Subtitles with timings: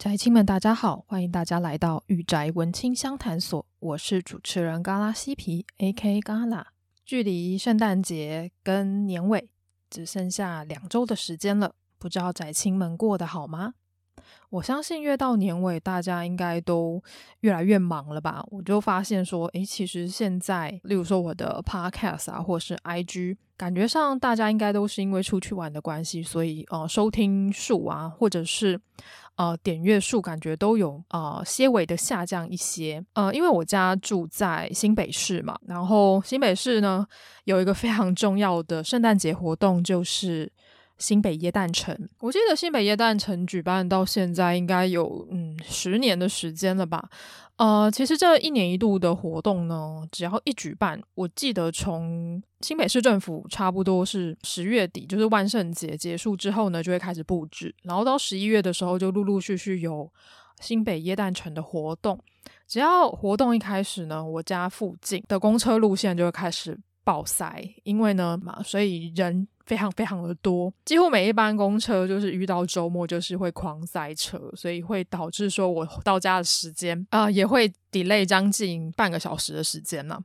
[0.00, 6.22] 宅亲们，大家好，欢迎大家来到御宅文青相谈所，我是主持人嘎拉西皮 A.K.
[6.22, 6.68] 嘎拉。
[7.04, 9.50] 距离圣诞节跟年尾
[9.90, 13.74] 只剩下两周的时间了，不知道宅亲们过得好吗？
[14.48, 17.02] 我相信越到年尾，大家应该都
[17.40, 18.42] 越来越忙了吧？
[18.50, 28.80] 我就发现说，诶，其实现在，例如说我的 Podcast 啊，或是 IG，感觉上大家应该都是因为出去玩的关系，所以呃，收听数啊，或者是。
[29.40, 33.02] 呃，点阅数感觉都有呃些微的下降一些。
[33.14, 37.06] 呃，因为我家住在新北市嘛，然后新北市呢
[37.44, 40.52] 有一个非常重要的圣诞节活动，就是
[41.00, 41.98] 新北耶诞城。
[42.20, 47.08] 我记得新北耶诞城举办到现在应该有嗯十年的时间了吧。
[47.56, 60.10] 呃，其实这一年一度的活动呢，只要一举办，我记得从新北市政府差不多是十月底，就是万圣节结束之后呢，就会开始布置，然后到十一月的时候，就陆陆续续有
[60.60, 62.18] 新北耶诞城的活动。
[62.66, 69.46] 只要活动一开始呢，我家附近的公车路线就会开始爆塞，因为呢嘛，所以人。
[69.66, 80.18] 非常非常的多，几乎每一班公车就是遇到周末就是会狂塞车，所以会导致说我到家的时间啊、也会 delay 将近半个小时的时间呢。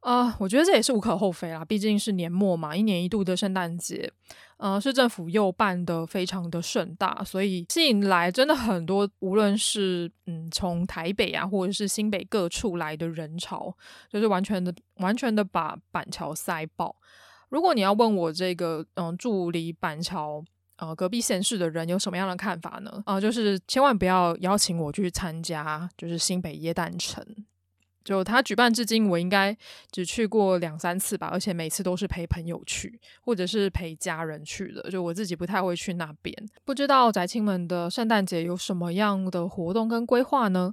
[0.00, 4.10] 啊、我觉得这也是无可厚非啦，毕竟是年末嘛，一年一度的圣诞节，
[4.56, 13.76] 呃，市政府又办得非常的盛大，所以吸引来真的很多，无论是嗯从台北啊或者是新北各处来的人潮，
[14.08, 16.96] 就是完全的完全的把板桥塞爆。
[17.50, 20.42] 如果你要问我这个，嗯，住离板桥，
[20.76, 23.02] 呃，隔壁县市的人有什么样的看法呢？
[23.04, 27.22] 啊、就是千万不要邀请我去参加，就是新北耶诞城，
[28.02, 29.54] 就他举办至今，我应该
[29.90, 36.34] 只去过两三次吧，而且每次都是陪朋友去，或者是陪家人去的，就我自己不太会去那边。
[36.64, 40.72] 不知道宅亲们的圣诞节有什么样的活动跟规划呢？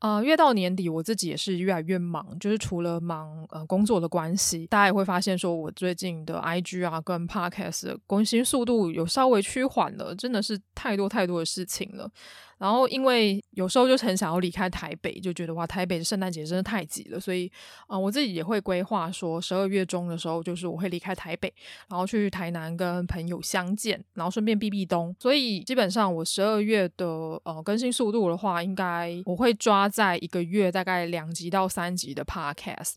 [0.00, 12.10] 呃，越到年底，我自己也是越来越忙，就是除了忙呃工作的关系，大家也会发现说，我最近的 IG 啊跟 Podcast 的更新速度有稍微趋缓了，真的是太多太多的事情了。
[12.60, 17.50] 然后，因为有时候就很想要离开台北，就觉得哇，台北的圣诞节真的太挤了，所以
[17.86, 21.50] 啊、我自己也会规划说，十二月中的时候，就是我会离开台北，
[21.88, 25.16] 然后去台南跟朋友相见，然后顺便避避冬。
[25.18, 27.06] 所以基本上，我十二月的
[27.44, 32.96] 呃更新速度的话，应该我会抓在一个月大概两集到三集的 Podcast。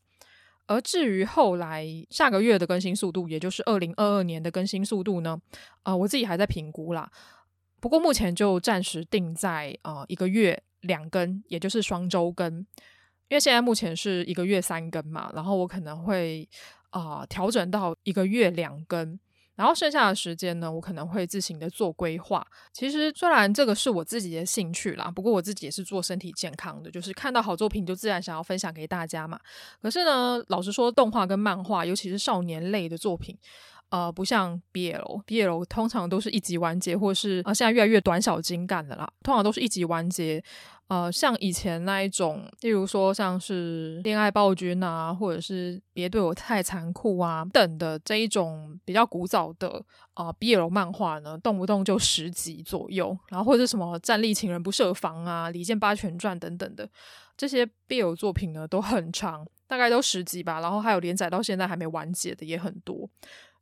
[0.67, 5.39] 而至于后来下个月的更新速度，也就是二零二二年的更新速度呢，
[5.83, 7.09] 啊、我自己还在评估啦。
[7.83, 12.49] 不过目前就暂时定在呃一个月两更，也就是双周更，
[13.27, 16.47] 因为现在目前是一个月三更嘛，然后我可能会
[16.91, 19.19] 啊、调整到一个月两更，
[19.55, 22.47] 然后剩下的时间呢，我可能会自行的做规划。
[22.71, 29.37] 其实虽然这个是我自己的兴趣啦，不过我自己也是做身体健康的，就是看到好作品就自然想要分享给大家嘛。
[29.81, 33.37] 可是呢，老实说，动画跟漫画，尤其是少年类的作品。
[33.93, 40.43] 呃，不像 BL，BL 通常都是一集完结，或是呃，现在越来越短小精干的啦，通常都是一集完结。
[40.87, 49.79] 呃，像以前那一种，例如说像是恋爱暴君啊，或者是别对我太残酷啊等的这一种比较古早的
[50.15, 56.89] 啊、BL 漫画呢，动不动就十集左右，然后或者是什么战栗情人不设防啊、李剑八拳传等等的
[57.37, 63.07] 这些 BL 作品呢，都很长，大概都十集吧，然后还有连载到现在还没完结的也很多。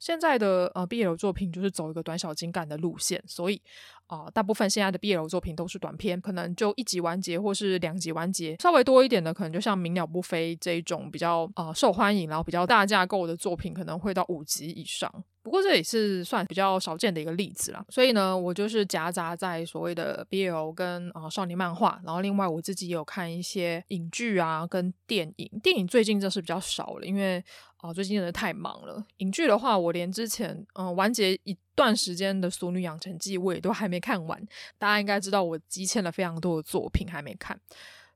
[0.01, 3.61] 现在的呃 BL 作品就是走一个短小精干的路线，所以
[4.07, 15.23] 啊、大部分现在的 BL 作品都是短片，可能就一集完结或是两集完结，稍微多一点的可能就像明鸟不飞这一种比较啊、受欢迎，然后比较大架构的作品，可能会到五集以上。
[15.43, 27.43] 不过这也是算比较少见的一个例子啦，所以呢，我就是夹杂在所谓的 BL 跟啊、呃、少年漫画，然后另外我自己也有看一些影剧啊跟电影，电影最近真是比较少了，因为
[27.77, 29.03] 啊、最近真的太忙了。
[29.17, 34.39] 影剧的话，我连之前嗯、完结一段时间的《俗女养成记》我也都还没看完，
[34.77, 37.59] 大家应该知道我积欠了非常多的作品还没看，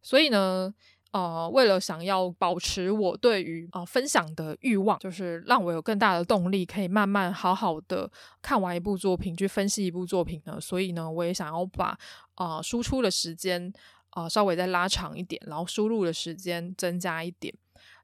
[0.01, 0.73] 所以呢。
[1.15, 10.59] 呃，为了想要保持我对于呃分享的欲望，就是让我有更大的动力，可以慢慢好好的看完一部作品，去分析一部作品呢。
[10.59, 11.97] 所以呢，我也想要把
[12.35, 13.71] 呃输出的时间
[14.11, 17.55] 呃稍微再拉长一点，然后输入的时间增加一点。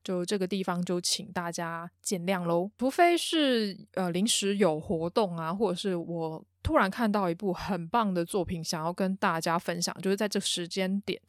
[0.06, 2.72] 就这个地方，就请大家见谅喽。
[2.78, 11.22] 除非是呃临时有活动啊，或者是我突然看到一部很棒的作品，想要跟大家分享，就是在这时间点。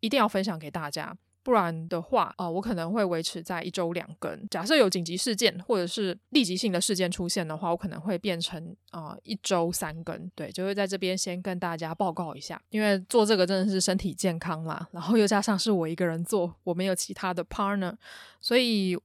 [0.00, 4.46] 一定要分享给大家，不然的话，啊、我可能会维持在一周两更。
[4.48, 10.30] 假设有紧急事件或者是立即性的事件出现的话，我可能会变成啊、一周三更。
[10.34, 17.94] 对，就会在这边先跟大家报告一下，因为做这个真的是身体健康啦，然后又加上是我一个人做，我没有其他的 partner，
[18.40, 18.98] 所以。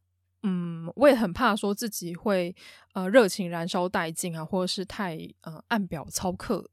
[0.44, 2.56] 嗯，我也很怕说自己会
[2.94, 6.68] 呃热情燃烧殆尽啊，或者是太呃按表操课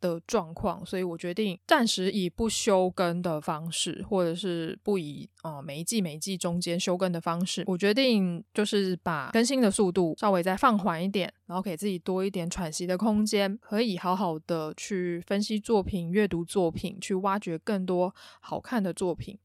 [0.00, 19.38] 的状况，所以我决定暂时以不休更的方式，或者是不以呃每一季每一季中间休更的方式，我决定就是把更新的速度稍微再放缓一点，然后给自己多一点喘息的空间，可以好好的去分析作品、阅读作品，去挖掘更多好看的作品。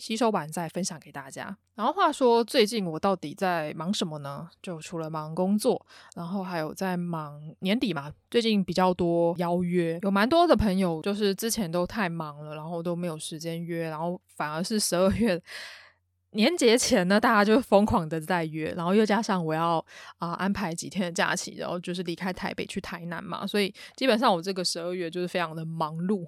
[0.00, 1.56] 吸收完再分享给大家。
[1.74, 4.48] 然后话说，最近我到底在忙什么呢？
[4.62, 5.86] 就除了忙工作，
[6.16, 8.12] 然后还有在忙年底嘛。
[8.30, 15.40] 最近比较多邀约，有蛮多的朋友就是之前都太忙了，然后都没有时间约，然后反而是十二月
[16.32, 18.72] 年节前呢，大家就疯狂的在约。
[18.76, 19.84] 然后又加上我要
[20.18, 26.26] 啊、安排几天的假期，然后就是离开台北去台南嘛，所以基本上我这个十二月就是非常的忙碌。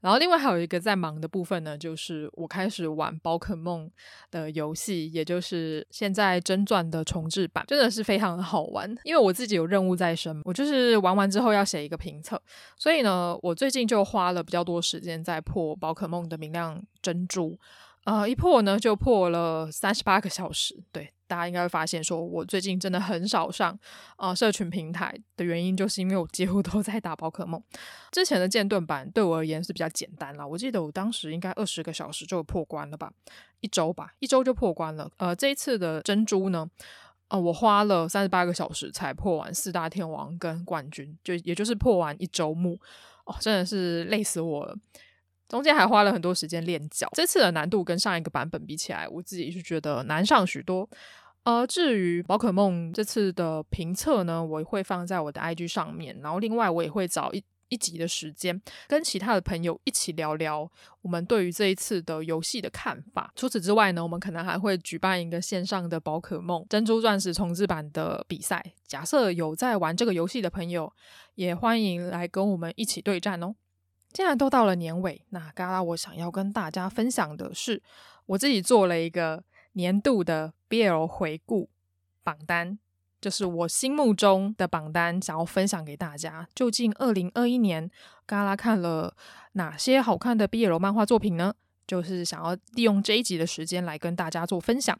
[0.00, 3.90] 然后另外还有一个在忙的部分呢，就是我开始玩宝可梦
[4.30, 8.88] 的游戏，也就是现在真钻的重置版，真的是非常的好玩。
[9.04, 12.40] 因为我自己有任务在身，我就是玩完之后要写一个评测，
[12.76, 17.58] 所以呢，我最近就花了比较多时间在破宝可梦的明亮珍珠。
[18.04, 20.82] 呃，一破呢就破了三十八个小时。
[20.90, 23.78] 对，大家应该会发现，说我最近真的很少上
[24.16, 27.62] 啊、社群平台的原因，就是因为我几乎都在打宝可梦。
[28.10, 33.12] 之前的剑盾版对我而言是比较简单啦，我记得我当时应该二十个小时就破关了吧，
[33.60, 35.10] 一周吧，一周就破关了。
[35.18, 36.68] 呃，这一次的珍珠呢，
[37.28, 42.78] 呃，我花了三十八个小时才破完四大天王跟冠军，就也就是破完一周目。
[43.26, 44.74] 哦，真的是累死我了。
[45.50, 50.88] 中间还花了很多时间练脚，这次的难度跟上一个版本比起来，我自己是觉得难上许多。
[51.42, 60.70] 呃，至于宝可梦这次的评测呢，我会放在我的 IG 上面，然后另外我也会找一一集的时间，跟其他的朋友一起聊聊
[61.02, 63.32] 我们对于这一次的游戏的看法。
[63.34, 68.62] 除此之外呢，我们可能还会举办一个线上的宝可梦珍珠钻石重置版的比赛。
[68.86, 70.92] 假设有在玩这个游戏的朋友，
[71.36, 73.54] 也欢迎来跟我们一起对战哦。
[74.12, 77.82] 既然都到了年尾，那嘎拉我想要跟大家分享的是，
[78.26, 79.42] 我自己做了一个
[79.72, 81.68] 年度的 BL 回顾
[82.22, 82.78] 榜单，
[83.20, 86.48] 就是我心目中的榜单，想要分享给大家。
[86.54, 87.90] 究竟二零二一年
[88.26, 89.14] 嘎拉看了
[89.52, 91.54] 哪些好看的 BL 漫画作品呢？
[91.86, 94.96] 就是想要利用这一集的时间来跟大家做分享。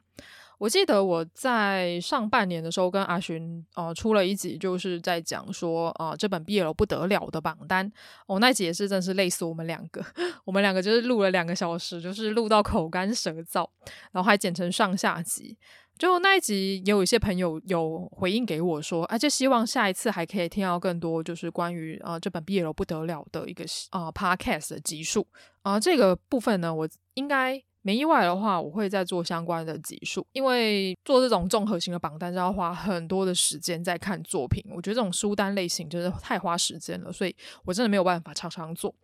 [0.60, 7.90] 我记得我在上半年的时候跟阿寻呃出了一集，就是在讲说啊、呃、这本毕业了不得了的榜单。
[8.26, 10.04] 哦，那集也是真是累死我们两个，
[10.44, 13.66] 我们两个就是录了两个小时，就是录到口干舌燥，
[14.12, 15.56] 然后还剪成上下集。
[15.98, 25.26] 就那一集也有一些朋友有回应给我说，啊，就希望下一次还可以听到更多就是关于啊、呃、这本毕业了不得了的一个啊、呃、Podcast 的集数
[25.62, 27.62] 啊、呃、这个部分呢，我应该。
[27.82, 34.62] 没意外的话，我会再做相关的集数，因为做这种综合型的榜单是要花很多的时间在看作品。
[34.70, 37.34] 我觉得这种书单类型真是太花时间了，所以
[37.64, 38.94] 我真的没有办法常常做。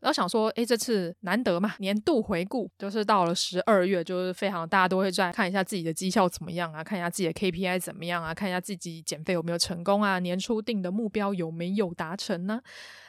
[0.00, 12.60] 然后想说，诶，这次难得嘛，年度回顾，就是到了十二月，就是非常大家都会在看一下自己的绩效怎么样啊，看一下自己的 KPI 怎么样啊，看一下自己减肥有没有成功啊，年初定的目标有没有达成呢？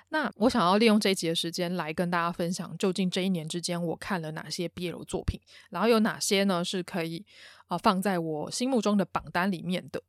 [0.10, 7.26] 那我想要利用这一集的时间来跟大家分享，究竟这一年之间我看了哪些 BL 作品，然后有哪些呢是可以
[7.68, 10.02] 啊、放在我心目中的榜单里面的。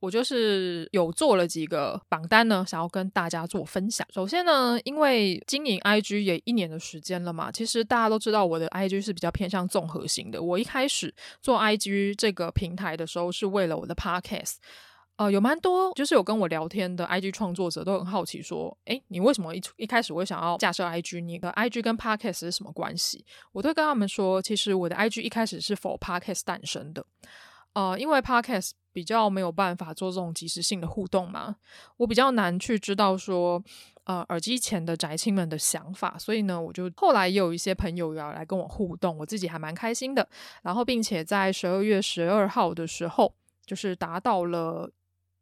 [0.00, 4.06] 我就是有做了几个榜单呢，想要跟大家做分享。
[4.12, 10.40] 首先呢，因为经营 IG 也一年的时间了嘛，其实大家都知道我的 IG 是比较偏向综合型的。
[10.40, 14.56] 我一开始做 IG 这个平台的时候，是为了我的 Podcast。
[15.18, 21.18] 呃，有蛮多就是有跟我聊天的 IG 创作者都很好奇说，诶，你为什么一一开始会想要架设 IG？
[21.20, 23.24] 你的 IG 跟 Podcast 是什么关系？
[23.50, 27.04] 我都跟他们说，其实我的 IG 一开始是 for Podcast 诞生的。
[27.72, 31.56] 呃，因为 Podcast 比较没有办法做这种即时性的互动嘛，
[31.96, 33.60] 我比较难去知道说，
[34.04, 40.28] 呃，耳机前的宅青们的想法，所以呢，我就后来也有一些朋友要来跟我互动，我自己还蛮开心的。
[40.62, 43.34] 然后，并且在十二月十二号的时候，
[43.66, 44.88] 就是达到了。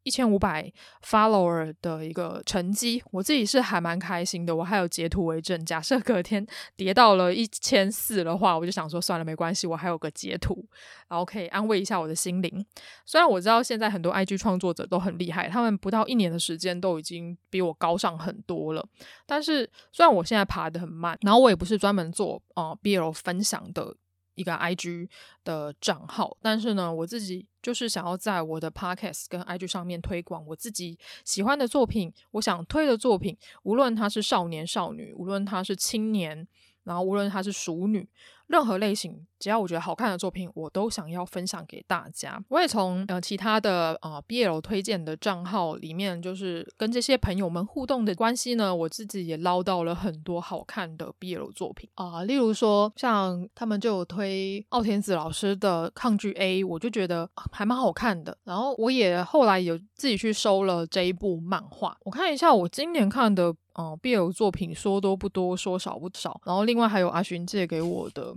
[0.07, 0.73] 一千五百
[1.05, 4.55] follower 的一个成绩，我自己是还蛮开心的。
[4.55, 5.67] 我还有截图为证。
[5.67, 6.47] 假设隔天
[6.77, 10.65] 跌到了一千四的话，我就想说算了，没关系，我还有个截图，
[11.09, 12.65] 然后可以安慰一下我的心灵。
[13.05, 18.89] 虽然我知道现在很多 IG 创作者都很厉害，他们不到一年的时间都已经比我高上很多了。
[19.27, 23.93] 但是虽然我现在爬得很慢，然后我也不是专门做呃 BL 分享的。
[24.37, 25.09] 一个 IG
[25.43, 36.47] 的账号，但是呢，我自己就是想要在我的 Podcast 跟 IG 上面推广我自己喜欢的作品，我想推的作品，无论他是少年少女，无论他是青年，
[36.85, 38.09] 然后无论他是熟女。
[38.47, 42.41] 任何类型，只要我觉得好看的作品，我都想要分享给大家。
[42.49, 58.37] 我也从呃其他的呃 BL 推荐的账号里面，就是跟这些朋友们互动的关系呢，我自己也捞到了很多好看的 BL 作品啊、例如说，像他们就有推奥田子老师的《抗拒 A》，我就觉得还蛮好看的。
[58.45, 63.55] 然后我也后来有自己去收了这一部漫画，我看一下我今年看的。
[63.77, 66.41] 哦，BL 作品说多不多，说少不少。
[66.47, 68.35] 然后另外还有阿寻借给我的，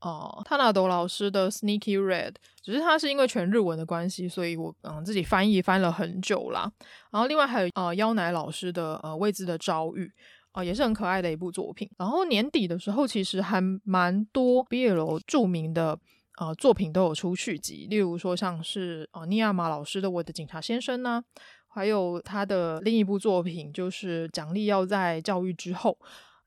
[0.00, 6.70] 哦，塔纳斗老师的 Sneaky Red，只是它是因为全日文的关系，所以我嗯自己翻译翻了很久啦。
[7.10, 10.08] 然后另外还有呃妖奶老师的呃未知的遭遇，
[10.52, 11.90] 啊、也是很可爱的一部作品。
[11.98, 15.98] 然后年底的时候其实还蛮多 BLO 著名的
[16.38, 21.20] 呃作品都有出续集，例如说像是呃尼亚马老师的我的警察先生呢、
[21.66, 25.98] 还有他的另一部作品，就是奖励要在教育之后。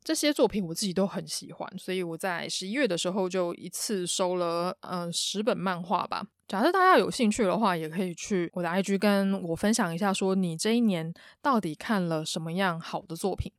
[0.03, 6.25] 这些作品我自己都很喜欢，所以我在十一月的时候就一次收了嗯、呃、十本漫画吧。
[6.47, 13.51] 假设大家有兴趣的话，也可以去我的 IG 跟我分享一下，说你这一年到底看了什么样好的作品。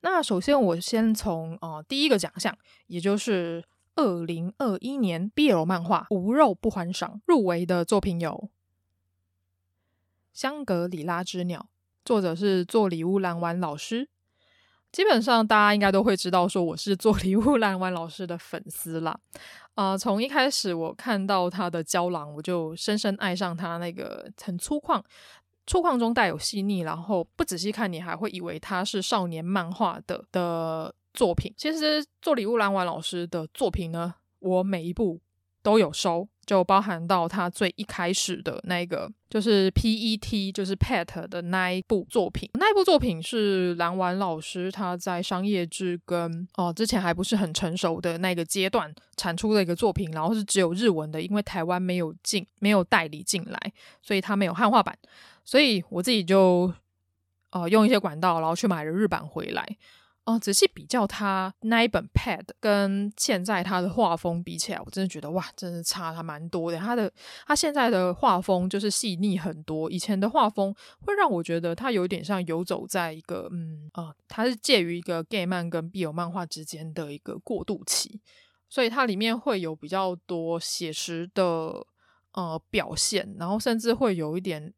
[0.00, 3.64] 那首先我先从呃第一个奖项，也就是
[3.96, 8.48] 二零二一年 BL 漫画无肉不欢赏入围的作品有。
[10.32, 11.68] 香格里拉之鸟，
[12.04, 14.08] 作者是做礼物蓝丸老师。
[14.94, 19.18] 基本上大家应该都会知道，说我是做礼物蓝丸老师的粉丝啦。
[19.74, 25.02] 呃，从一开始我看到他的胶囊，我就深深爱上他那个很粗犷、
[25.66, 31.52] 粗犷中带有细腻，然后不仔细看你还会以为他是少年漫画的的作品。
[31.56, 35.20] 其实做礼物蓝丸老师的作品呢，我每一部
[35.60, 36.28] 都有收。
[36.46, 42.48] 就包含到他最一开始的那个，就是 PET，就是 PET 的那一部作品。
[42.54, 53.72] 那一部作品是蓝丸老师他在商业志跟哦之前还不是很成熟的那个阶段产出的一个作品，然后是只有日文的，因为台湾没有进，没有代理进来，
[54.02, 54.96] 所以他没有汉化版，
[55.44, 56.72] 所以我自己就
[57.50, 59.66] 呃用一些管道，然后去买了日版回来。
[60.24, 66.78] 哦，仔细比较他那一本 Pad 跟现在他的画风比起来，我真的觉得哇，真的差他蛮多的。
[66.78, 67.12] 他的
[67.46, 78.20] 他现在的画风就是细腻很多，以前的画风会让我觉得他有点像游走在一个嗯啊，他是介于一个 gay 漫跟 BL 漫画之间的一个过渡期，
[78.70, 81.86] 所以它里面会有比较多写实的
[82.32, 84.72] 呃表现，然后甚至会有一点。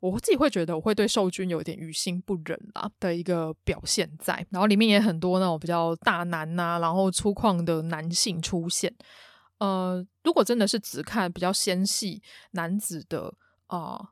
[0.00, 8.94] 我自己会觉得我会对受君有点于心不忍啦的一个表现在，然后里面也很多那种比较大男呐、然后粗犷的男性出现。
[9.58, 13.32] 呃，如果真的是只看比较纤细男子的
[13.68, 14.10] 啊，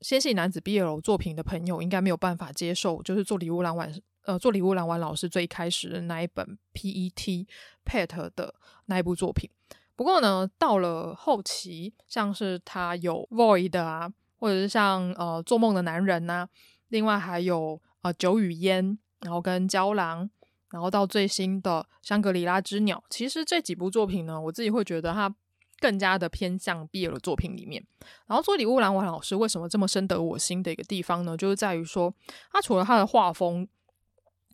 [0.00, 3.90] 纤细男子 BL 作品的朋友，应该没有办法接受，就是做礼物蓝丸
[4.24, 7.46] 呃做礼物蓝丸老师最开始的那一本 PET
[7.84, 8.54] PET 的
[8.86, 9.48] 那一部作品。
[9.96, 14.12] 不过呢，到了后期，像是他有 Void 啊。
[14.42, 16.48] 或者是像呃做梦的男人呐、
[16.88, 20.28] 另外还有呃酒与烟，然后跟胶囊，
[20.72, 23.04] 然后到最新的香格里拉之鸟。
[23.08, 25.32] 其实这几部作品呢，我自己会觉得它
[25.78, 27.86] 更加的偏向 BL 的作品里面。
[28.26, 31.36] 然后做礼物蓝丸老师为什么这么深得我心的一个地方呢？
[31.36, 32.12] 就是在于说，
[32.50, 33.68] 他除了他的画风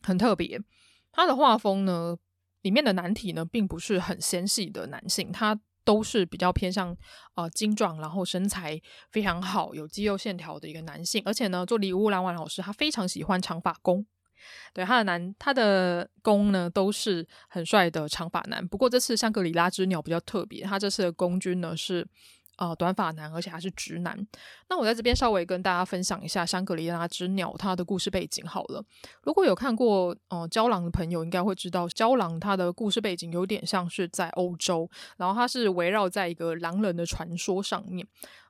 [0.03, 0.61] 很特别，
[1.11, 2.15] 他的画风呢
[2.61, 5.59] 里面的难题呢并不是很纤细的男性，他。
[5.89, 6.95] 都是比较偏向
[7.35, 8.79] 呃精壮，然后身材
[9.11, 11.23] 非常好，有肌肉线条的一个男性。
[11.25, 14.05] 而且呢，做礼物蓝丸老师他非常喜欢长发工，
[14.75, 18.69] 对他的男他的公呢都是很帅的长发男。
[18.69, 22.07] 不过这次香格里拉之鸟比较特别，他这次的公军呢是。
[22.59, 24.27] 呃，短发男，而且还是直男。
[24.69, 28.85] 那我在这边稍微跟大家分享一下《香格里拉之鸟》它的故事背景好了。
[29.23, 38.05] 如果有看过呃胶囊的朋友，应该会知道胶囊它的故事背景有点像是在欧洲，然后它是围绕在一个狼人的传说上面。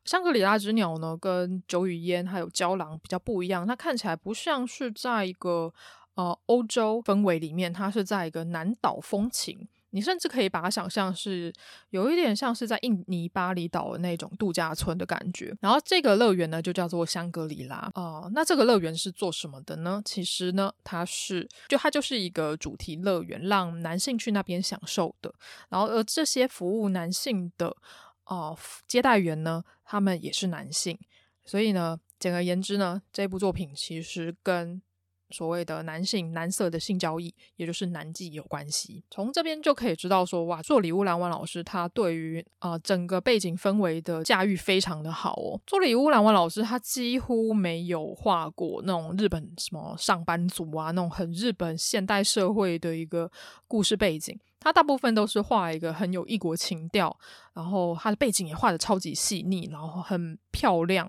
[0.10, 5.70] 《香格里拉之鸟》呢，跟酒与烟还有胶囊比较不一样，它看起来不像是在一个
[6.14, 9.68] 呃欧洲氛围里面，它是在一个南岛风情。
[9.90, 11.52] 你甚至可以把它想象是
[11.90, 15.56] 有一点像是在印尼巴厘岛的那种度假村的感觉。
[15.60, 20.02] 然后这个乐园呢，就叫做香格里拉哦、那这个乐园是做什么的呢？
[20.04, 25.32] 其实呢，它是就它就是一个主题乐园，让男性去那边享受的。
[25.68, 27.74] 然后而这些服务男性的
[28.26, 30.98] 哦、接待员呢，他们也是男性。
[31.44, 34.82] 所以呢，简而言之呢，这部作品其实跟
[35.30, 39.02] 所谓的男性男色的性交易，也就是男妓有关系。
[39.10, 45.60] 从这边就可以知道说，哇，做礼物兰万老师他对于啊、整个背景氛围的驾驭非常的好哦。
[45.66, 53.30] 做礼物兰万老师他几乎没有画过那种日本什么上班族啊，那种很日本现代社会的一个
[53.66, 54.38] 故事背景。
[54.60, 57.16] 他大部分都是画一个很有异国情调，
[57.54, 61.08] 然后他的背景也画得超级细腻，然后很漂亮。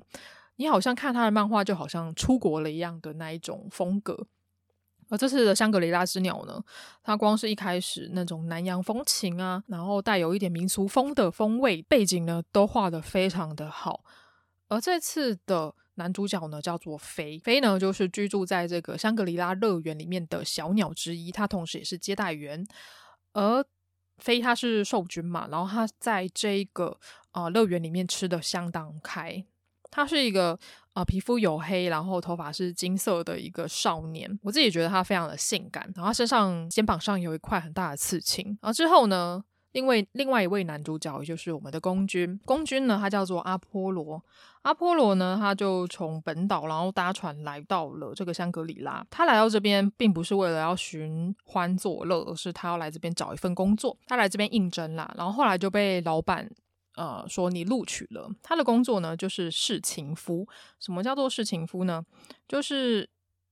[0.60, 4.28] 你好像看他的漫画，就好像出国了一样的那一种风格。
[5.08, 6.62] 而这次的香格里拉之鸟呢，
[7.02, 14.04] 它光是一开始那种南洋风情啊，然后带有一点民俗风的风味，背景呢都画得非常的好。
[14.68, 22.68] 而这次的男主角呢叫做飞，飞呢就是居住在这个香格里拉乐园里面的小鸟之一，他同时也是接待员。
[23.32, 23.66] 而
[24.18, 27.00] 飞他是兽君嘛，然后他在这个
[27.32, 29.46] 啊、乐园里面吃的相当开。
[29.92, 30.58] 他是一个
[30.94, 34.40] 啊、皮肤黝黑，然后头发是金色的一个少年。
[34.44, 38.46] 我自己觉得他非常的性感，然后他身上肩膀上有一块很大的刺青。
[38.62, 39.42] 然后之后呢，
[39.72, 44.22] 另外另外一位男主角就是我们的公君，公君呢他叫做阿波罗。
[44.64, 49.06] 阿波罗呢他就从本岛然后搭船来到了这个香格里拉。
[49.10, 53.98] 他来到这边并不是为了要寻欢作乐，而是他要来这边找一份工作。
[54.06, 56.50] 他来这边应征啦，然后后来就被老板。
[57.00, 60.46] 呃，说你录取了他的工作呢，就是侍情夫。
[60.82, 62.06] 什么叫做侍情夫呢？
[62.46, 63.10] 就是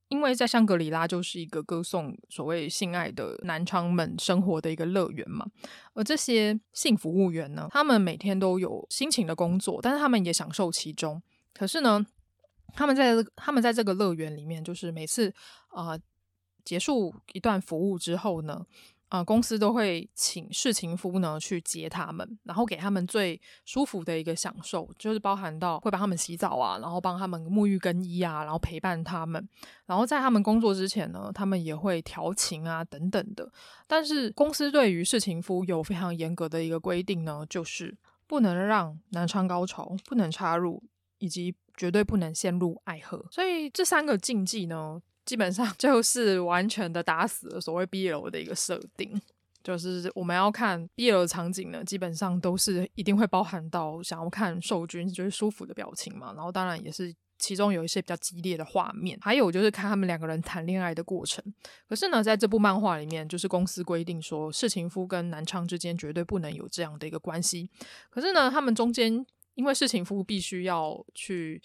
[0.10, 5.48] 因为在香格里拉就是一个歌颂所谓性爱的男娼们生活的一个乐园嘛。
[5.94, 11.24] 而这些性服务员呢，他们每天都有辛勤的工作，但是他们也享受其中。
[11.54, 12.06] 可是呢，
[12.74, 15.34] 他们在他们在这个乐园里面，就是每次
[15.70, 16.00] 啊、呃、
[16.66, 18.66] 结束一段服务之后呢。
[19.10, 29.48] 啊、公司都会请侍情夫呢去接他们，然后给他们最舒服的一个享受，就是包含到会帮他们洗澡啊，然后帮他们沐浴更衣啊，然后陪伴他们，
[29.86, 33.50] 然后在他们工作之前呢，他们也会调情啊等等的。
[33.88, 37.98] 但是公司对于侍情夫有非常严格的一个规定呢，就是
[38.28, 40.84] 不能让男娼高潮，不能插入，
[41.20, 43.26] 以及绝对不能陷入爱河。
[43.32, 45.02] 所以这三个禁忌呢。
[45.28, 49.22] 基本上 就是完全的打死了所谓 BL 的一个设定，
[49.62, 61.44] 就是我们要看 BL 的场景呢，基本上都是一定会包含到想要看受君就是舒服的表情嘛，然后当然也是其中有一些比较激烈的画面，还有就是看他们两个人谈恋爱的过程。
[61.88, 67.70] 可是呢，在这部漫画里面，就是公司规定说，侍情夫跟南昌之间绝对不能有这样的一个关系。
[68.10, 69.26] 可是呢，他们中间。
[69.58, 71.60] 因为侍情夫必须要去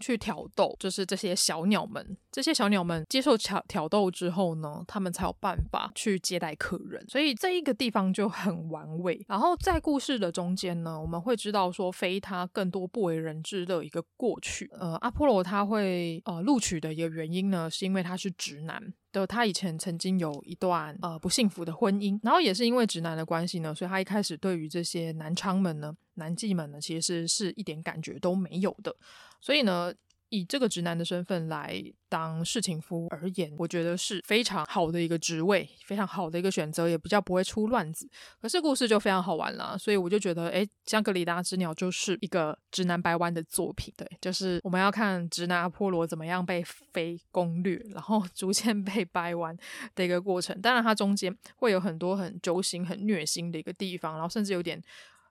[0.00, 9.24] 去挑逗，就是这些小鸟们，这些小鸟们接受挑挑逗之后呢，他们才有办法去接待客人，所以这一个地方就很玩味。
[9.26, 14.70] 然后在故事的中间呢，我们会知道说，飞他更多不为人知的一个过去。
[14.78, 18.92] 呃，阿波罗他会呃录取的一个原因呢，是因为他是直男。
[19.10, 28.94] 的他以前曾经有一段呃不幸福的婚姻，然后也是因为直男的关系呢，所以他一开始对于这些男娼们呢、男妓们呢，其实是，一点感觉都没有的，
[29.40, 29.92] 所以呢。
[30.30, 38.06] 以这个直男的身份来当侍情夫而言，我觉得是非常好的一个职位，非常好的一个选择，也比较不会出乱子。
[38.38, 43.90] 可是故事就非常好玩了，所以我就觉得，诶，香格里拉之鸟就是一个直男掰弯的作品。
[43.96, 49.56] 对，就是我们要看直男阿波罗怎么样被飞攻略，然后逐渐被掰弯
[49.94, 50.60] 的一个过程。
[50.60, 54.78] 当然，它中间会有很多很揪心、很虐心的一个地方，然后甚至有点。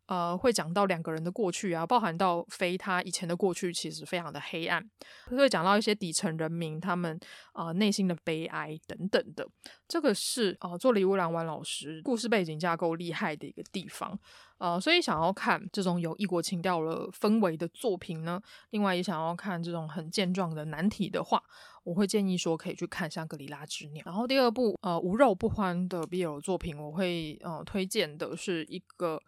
[0.07, 4.83] 呃，会讲到两个人的过去啊，包含到飞他以前的过去，其实非常的黑暗，
[5.29, 7.19] 会讲到一些底层人民他们
[7.51, 9.45] 啊、呃、内心的悲哀等等的。
[9.85, 14.17] 这个是啊，做李乌兰丸老师故事背景架构厉害的一个地方。
[14.59, 18.41] 呃，所以想要看这种有异国情调的氛围的作品呢，
[18.71, 21.43] 另外也想要看这种很健壮的难题的话，
[21.83, 24.01] 我会建议说可以去看《香格里拉之鸟》。
[24.05, 29.21] 然后第二部呃无肉不欢的 BL 作品，我会呃推荐的是一个。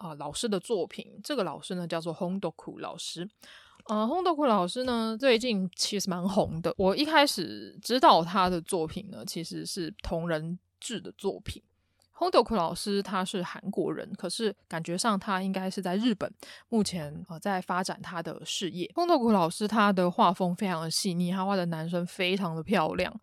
[0.00, 3.28] 啊、老师的作品，这个老师呢叫做轰斗库老师。
[3.84, 6.72] 呃，轰斗库老师呢最近其实蛮红的。
[6.78, 11.62] 我一开始知道他的作品呢，其实是同人志的作品。
[12.12, 16.32] 轰斗库老师他是韩国人，可是感觉上他应该是在日本，
[16.70, 18.90] 目前呃在发展他的事业。
[18.94, 23.14] 轰斗库老师他的画风非常的细腻，他画的男生非常的漂亮。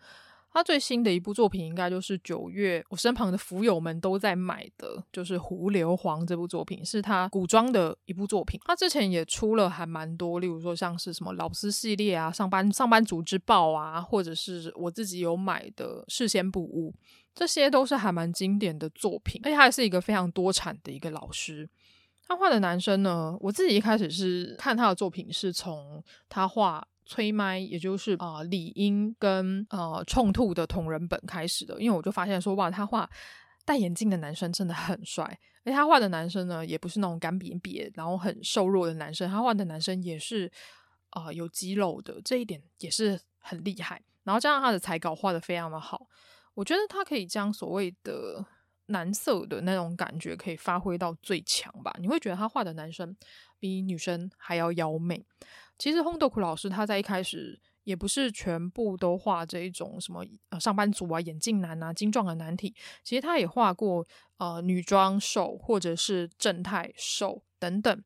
[0.51, 8.59] 他最新的一部作品应该就是九月，我身旁的腐友们都在买的，就是《狐硫磺》这部作品，是他古装的一部作品。
[8.65, 16.91] 他之前也出了还蛮多，例如说像是什么老师系列啊、上班上班族之报啊，或者是我自己有买的《事先不污》，
[17.35, 19.39] 这些都是还蛮经典的作品。
[19.43, 21.69] 而且他还是一个非常多产的一个老师。
[22.27, 26.87] 他画的男生呢，我自己一开始是看他的作品，是从他画。
[27.07, 33.09] 催麦，也就是啊、理英跟呃冲突的同人本开始的，因为我就发现说哇，他画
[33.65, 40.51] 戴眼镜的男生真的很帅，而他画的男生呢，也不是那种干瘪瘪然后很瘦弱的男生，他画的男生也是
[41.11, 44.01] 啊、有肌肉的，这一点也是很厉害。
[44.23, 46.07] 然后加上他的彩稿画的非常的好，
[46.53, 48.45] 我觉得他可以将所谓的
[48.87, 51.95] 男色的那种感觉可以发挥到最强吧。
[51.99, 53.15] 你会觉得他画的男生
[53.57, 55.25] 比女生还要妖媚。
[55.77, 64.05] 其实轰斗库老师他在一开始也不是全部都画这一种什么呃上班族啊、眼镜男啊、精壮的男体，其实他也画过
[64.37, 68.03] 呃女装瘦或者是正太瘦等等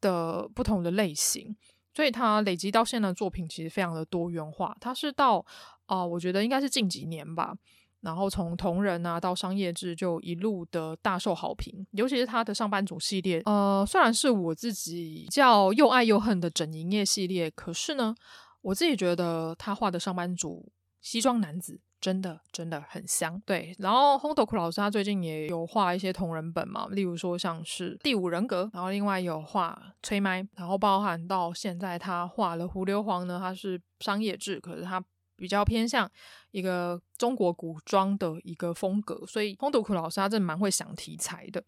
[0.00, 1.56] 的不同的类型。
[1.94, 4.76] 所以他累积到现在的作品其实非常的多元化。
[4.80, 5.44] 他是到
[5.86, 7.56] 啊、我觉得应该是近几年吧，
[8.06, 11.84] 然后从同人啊到商业志就一路的大受好评。
[11.90, 18.14] 尤其是他的上班族系列，呃，虽然是我自己叫又爱又恨的整营业系列，可是呢，
[18.62, 21.80] 我自己觉得他画的上班族西装男子。
[21.98, 23.74] 真的真的很香，对。
[23.78, 35.02] 然后轰斗库老师他最近也有画一些同人本嘛，例如说像是第五人格，然后另外有画催麦，然后包含到现在他画了胡硫磺呢，他是商业志，可是他
[35.36, 36.10] 比较偏向
[36.50, 41.62] 一个中国古装的一个风格，所以轰斗库老师他真的蛮会想题材的。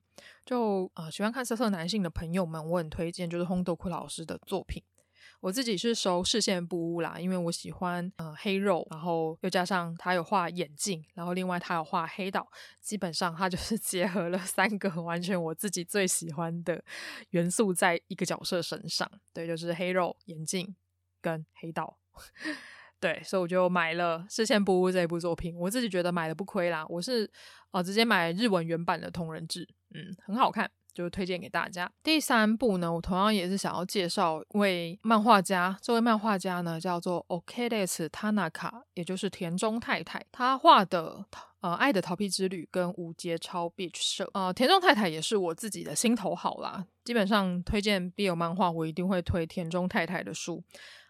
[0.45, 4.83] 就呃喜欢看色色男性的朋友们，我很推荐就是轰斗库老师的作品。
[5.41, 12.45] 我自己是收视线不污啦，因为我喜欢呃黑肉，然后又加上他有画眼镜，然后另外他有画黑道，
[12.81, 16.83] 基本上他就是 结合了三个完全我自己最喜欢的
[17.31, 20.75] 元素在一个角色身上，对，就是黑肉、眼镜
[21.21, 21.99] 跟黑道，
[23.01, 27.31] 对，所以我就买了视线不污这一部作品，我自己觉得买了不亏啦，我是
[27.71, 30.71] 呃直接买日文原版的同人志，嗯，很好看。
[30.95, 31.89] 就推荐给大家。
[32.03, 35.79] 第三部呢，我同样也是想要介绍一位漫画家。
[35.81, 40.27] 这位漫画家呢，叫做 Okedes Tanaka，也就是田中太太。
[40.33, 41.25] 他画的
[41.61, 46.85] 呃《爱的逃避之旅》跟《无节操 Beach 社》呃，田中太太也是我自己的心头好啦。
[47.05, 50.57] 基本上推荐 BL 漫画，我一定会推田中太太的书。《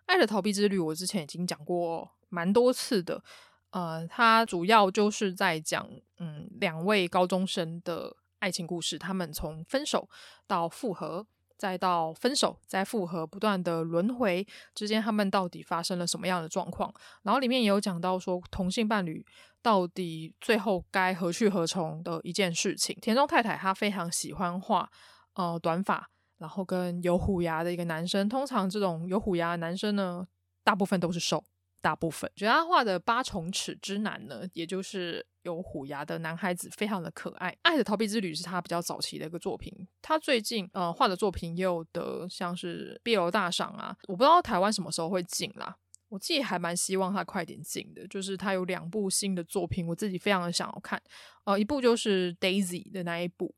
[0.08, 3.22] 爱的逃避之旅》我之前已经讲过蛮多次的。
[3.70, 8.16] 呃，它主要就是在讲嗯两位高中生的。
[8.40, 10.08] 爱情故事，他们从分手
[10.46, 16.94] 到复合，再到分手再复合，不断的轮回之间，他们到底发生了什么样的状况？
[17.24, 19.26] 然后里面也有讲到说，同性伴侣
[19.60, 22.96] 到底最后该何去何从的一件事情。
[23.02, 24.88] 田中太太她非常喜欢画
[25.34, 26.08] 呃短发，
[26.38, 28.28] 然后跟有虎牙的一个男生。
[28.28, 30.26] 通常这种有虎牙的男生呢，
[30.64, 31.44] 大部分都是瘦。
[31.80, 37.56] 大部分觉得他画的八重齿之男呢，也就是有虎牙的男孩子，非常的可爱。
[37.62, 39.72] 爱的逃避之旅是他比较早期的一个作品。
[40.02, 45.76] 他最近呃画的作品也有得像是 BL 大赏啊，我不知道台湾什么时候会进啦。
[46.08, 51.00] 我自己还蛮希望他快点进的，就是他有两部新的作品，我自己非常的想要看。
[51.44, 53.54] 呃，一部就是 Daisy 的那一部，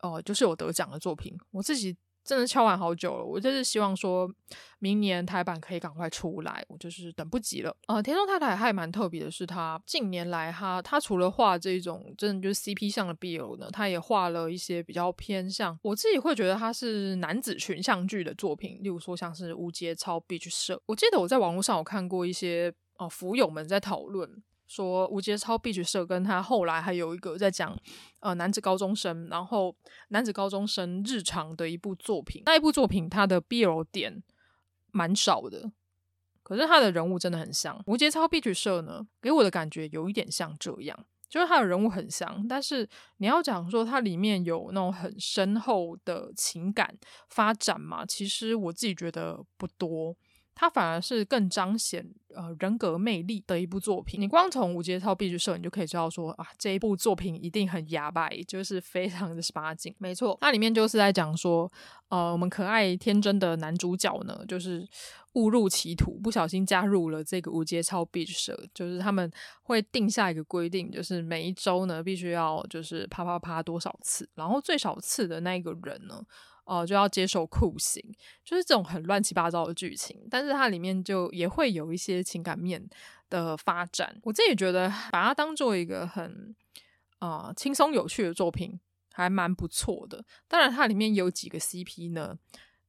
[0.00, 1.96] 哦、就是有得奖的作品，我自己。
[2.24, 4.30] 真的敲完好久了，我就是希望说
[4.78, 7.76] 明年台版可以赶快出来，我就是等不及了。
[7.88, 20.80] 呃，田中太太还蛮特别的是，她近年来她她除了画这种真的就是 CP 向的 BL 呢，她也画了一些比较偏向我自己会觉得她是男子群像剧的作品，例如说像是无节操 Beach 社。
[20.86, 24.42] 我记得我在网络上有看过一些哦腐友们在讨论。
[24.72, 27.78] 说无节操 Beach 社跟他后来还有一个在讲
[28.20, 29.76] 呃男子高中生，然后
[30.08, 34.22] 男子高中生日常的一部作品，那一部作品它的 BL 点
[34.90, 35.70] 蛮少的，
[36.42, 46.96] 可是他的人物真的很像无节操 Beach 社呢，给我的感觉有一点像这样，就是他的人物很像，但是你要讲说它里面有那种很深厚的情感
[47.28, 50.16] 发展嘛，其实我自己觉得不多。
[50.54, 54.20] 它反而是更彰显呃人格魅力的一部作品。
[54.20, 59.94] 你光从无节操 Beach 社，你就可以知道说啊，这一部作品一定很牙白，就是非常的十八禁。
[59.98, 61.70] 没错，它里面就是在讲说，
[62.08, 64.86] 呃，我们可爱天真的男主角呢，就是
[65.32, 69.30] 误入歧途，不小心加入了这个无节操 Beach 社，就是他们
[69.62, 76.22] 会定下一个规定，就是每一周呢必须要就是啪啪啪多少次，然后最少次的那个人呢。
[76.64, 78.00] 哦、就要接受酷刑，
[78.44, 82.88] 就是这种很乱七八糟的剧情，但是它里面就也会有一些情感面
[83.28, 84.16] 的发展。
[84.22, 86.54] 我自己觉得把它当做一个很
[87.18, 88.78] 啊、轻松有趣的作品，
[89.12, 90.24] 还蛮不错的。
[90.48, 92.38] 当然，它里面有几个 CP 呢，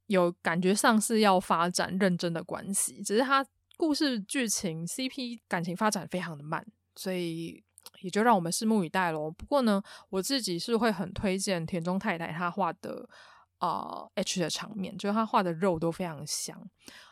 [0.07, 7.63] 有感觉上是要发展认真的关系，只是它故事剧情 CP 感情发展非常的慢，所以
[8.01, 9.31] 也就让我们拭目以待喽。
[9.31, 13.09] 不过呢，我自己是会很推荐田中太太她画的。
[13.57, 16.61] 啊、H 的场面，就是他画的肉都非常香。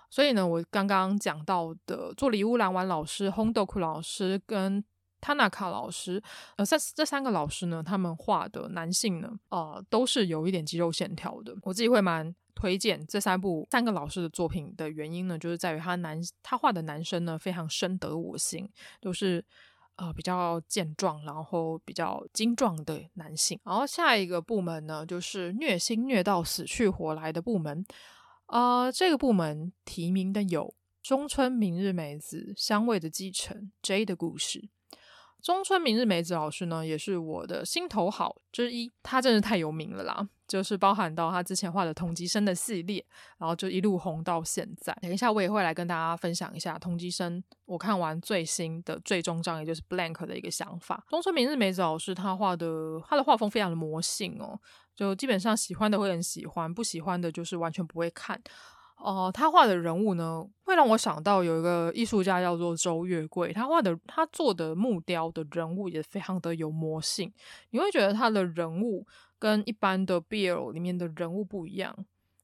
[0.09, 4.83] 所以呢，我刚刚讲到的佐里乌兰丸老师、烘豆库老师跟
[5.21, 6.21] Tanaka 老师，
[6.57, 11.55] 呃，这这三个老师呢，他们画的男性呢，呃，都是有一点肌肉线条的。
[11.61, 19.45] 我自己会蛮推荐这三部三个老师的作品的原因呢，就是在于他男他画的男生呢，非常深得我心，都是
[20.01, 23.59] 呃比较健壮，然后比较精壮的男性。
[23.63, 27.85] 然后下一个部门呢，就是虐心虐到死去活来的部门。
[28.47, 34.69] 呃，这个部门提名的有中村明日美子、香味的继承、J 的故事。
[35.41, 38.91] 中村明日美子老师呢，也是我的心头好之一。
[39.01, 43.03] 他真是太有名了啦，就是包含到他之前画的同级生的系列，
[43.37, 44.95] 然后就一路红到现在。
[45.01, 51.03] 等一下我也会来跟大家分享一下同级生我看完最新的最终章，也就是 Blank 的一个想法。
[51.09, 54.59] 中村明日美子老师他画的，他的画风非常的魔性哦。
[54.95, 58.39] 就基本上喜欢的会很喜欢，不喜欢的就是完全不会看。
[59.03, 67.33] 哦、他画的人物呢，会让我想到有一个艺术家叫做周月桂，他画的他做的木雕的人物也非常的有魔性。
[67.71, 69.05] 你会觉得他的人物
[69.39, 71.95] 跟一般的 BL 里面的人物不一样。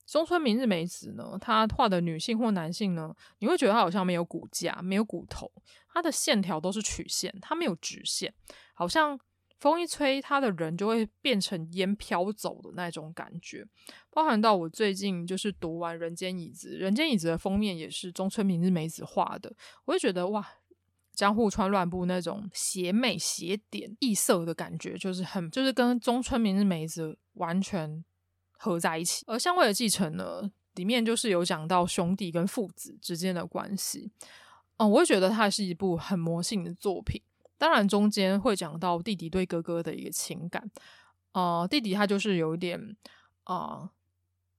[0.05, 5.51] 中村明日美子呢，他画的女性或男性呢，你会觉得他好像没有骨架，没有骨头，
[5.93, 8.33] 他的线条都是曲线，他没有直线，
[8.73, 9.19] 好像。
[9.59, 13.65] 风一吹，他的人就会变成烟飘走的那种感觉，
[14.11, 19.51] 包含到我最近就是读完《人间椅子》，《人间椅子》的封面也是中村明日美子画的，
[19.85, 20.47] 我就觉得哇，
[21.13, 28.05] 江户川乱步那种邪魅邪典异色的感觉，就是很就是跟中村明日美子完全
[28.51, 29.23] 合在一起。
[29.25, 34.11] 而《香味的继承》呢，里面就是有讲到兄弟跟父子之间的关系，
[34.77, 37.19] 嗯，我会觉得它是一部很魔性的作品。
[37.57, 40.69] 当然，中间会讲到弟弟对哥哥的一个情感。
[41.33, 42.95] 呃，弟弟他就是有一点，
[43.45, 43.89] 呃，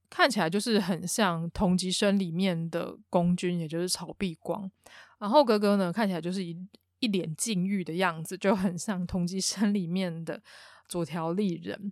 [0.09, 4.69] 看起来就是很像同级生里面的宫军，也就是草壁光。
[5.17, 6.55] 然后哥哥呢，看起来就是一
[6.99, 10.41] 一脸禁欲的样子，就很像同级生里面的
[10.87, 11.91] 佐条丽人。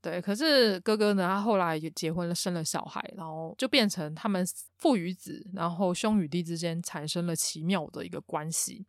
[0.00, 4.44] 对，可是哥哥呢，他后来也结婚了，生了小孩，然后就变成他们
[4.78, 8.84] 父与子，然后兄与弟之间产生了奇妙的一个关系。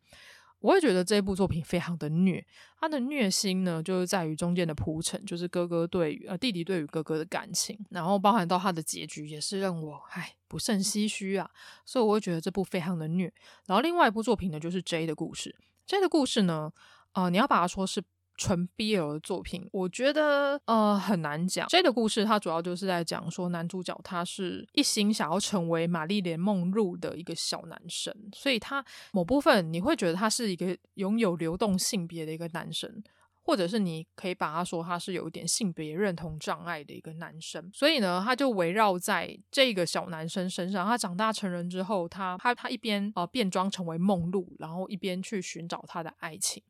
[0.64, 2.42] 我会觉得这部作品非常的虐，
[2.80, 11.50] 他的虐心呢，就是在于中间的铺陈，就是哥哥对于呃弟弟对于哥哥的感情，然后包含到他的结局，也是让我唉不胜唏嘘啊，
[11.84, 13.30] 所以我会觉得这部非常的虐。
[13.66, 15.54] 然后另外一部作品呢，就是 J 的故事
[15.86, 16.72] ，J 的故事呢，
[17.12, 18.02] 呃，你要把它说是。
[18.36, 21.68] 纯 BL 的作品，我觉得呃很难讲。
[21.68, 33.02] J 的故事，它主要就是在讲说男主角他是一心想要成为玛丽莲梦露的一个小男生，所以他某部分你会觉得他是一个拥有流动性别的一个男生，
[33.42, 37.70] 或者是你可以把他说他是有一点性别认同障碍的一个男生。
[37.72, 40.86] 所以呢，他就围绕在这个小男生身上。
[40.86, 46.62] 他长大成人之后，他他他一边呃变装成为梦露，然后一边去寻找他的爱情。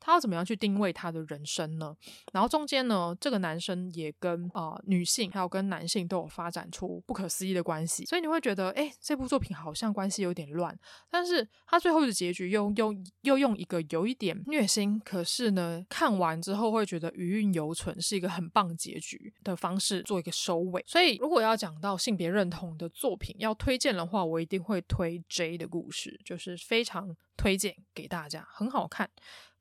[0.00, 1.94] 他要怎么样去定位他的人生呢？
[2.32, 10.76] 然后中间呢，这个男生也跟啊、女性还有跟男性都有发展出不可思议的关系，所以你会觉得，哎，这部作品好像关系有点乱。
[11.08, 20.82] 但是他最后的结局又又又用一个有一点虐心，可是呢，看完之后会觉得余韵犹存，是一个很棒结局的方式做一个收尾。
[20.86, 29.10] 所以如果要讲到性别认同的作品要推荐的话，我一定会推 J 的故事，就是非常推荐给大家，很好看。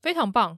[0.01, 0.57] 非常棒，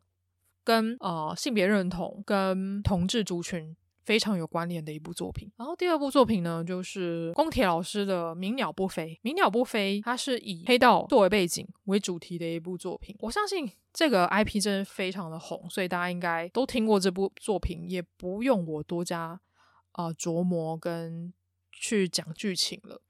[0.63, 5.51] 跟呃性别认同、跟同志族群非常有关联的一部作品。
[5.57, 9.07] 然后第二部作品呢，就是宫铁老师的《鸣鸟不飞》。
[9.21, 13.15] 《鸣鸟不飞》它是以黑道作为背景为主题的一部作品。
[13.19, 19.39] 我相信这个 IP 真的非常的红，所以大家应该都听过这部作品，也不用我多加
[19.93, 21.33] 呃琢磨跟
[21.71, 23.01] 去讲剧情了。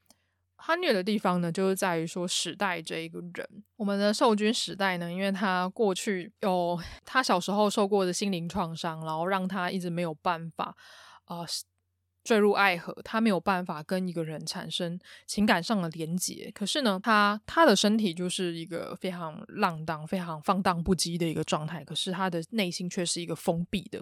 [0.64, 10.76] 他虐的地方呢，就是在于说史代这一个人，我们的受君史代呢，因为他过去有他小时候受过的心灵创伤，然后让他一直没有办法
[11.26, 11.44] 啊、
[12.24, 16.52] 坠入爱河，他没有办法跟一个人产生情感上的连结。
[16.54, 24.00] 可是呢，他他的身体就是一个非常浪荡、非常放荡不羁的一个状态，可是他的内心却是一个封闭的。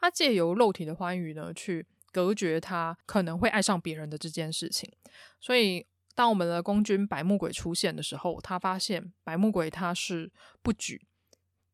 [0.00, 4.92] 他借由肉体的欢愉呢，去隔绝他可能会爱上别人的这件事情，
[5.40, 5.86] 所以。
[6.20, 10.30] 当我们的宫军白木鬼出现的时候，他发现白木鬼他是
[10.60, 11.00] 不举，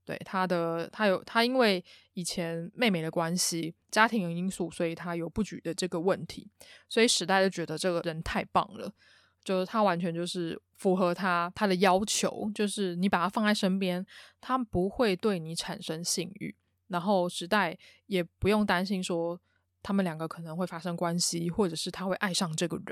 [0.05, 6.49] 对他的他有他因为以前妹妹的关系，家庭的因素，所以他有不举的这个问题，
[6.89, 8.95] 所以史代就觉得这个人太棒了，
[9.43, 14.07] 就是他完全就是符合他他的要求，就是你把他放在身边，
[14.41, 16.55] 他不会对你产生性欲，
[16.87, 19.41] 然后史代也不用担心说
[19.83, 22.87] 他们两个可能会发生关系，或者是他会爱上这个人。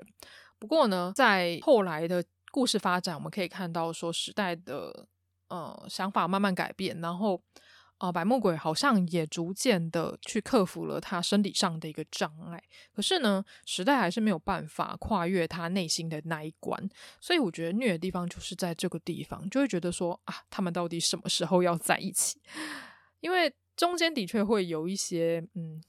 [0.64, 5.06] 不过呢，在后来的故事发展，我们可以看到说时代的
[5.48, 7.42] 呃想法慢慢改变，然后。
[7.98, 12.60] 啊、呃，白木鬼好像也逐渐的去克服了他生理上的一个障碍，
[12.92, 22.40] 可是呢，时代还是没有办法跨越他内心的那一关，所以我觉得虐的地方就是在这个地方，就会觉得说啊，他们到底什么时候要在一起？
[23.20, 25.80] 因为中间的确会有一些嗯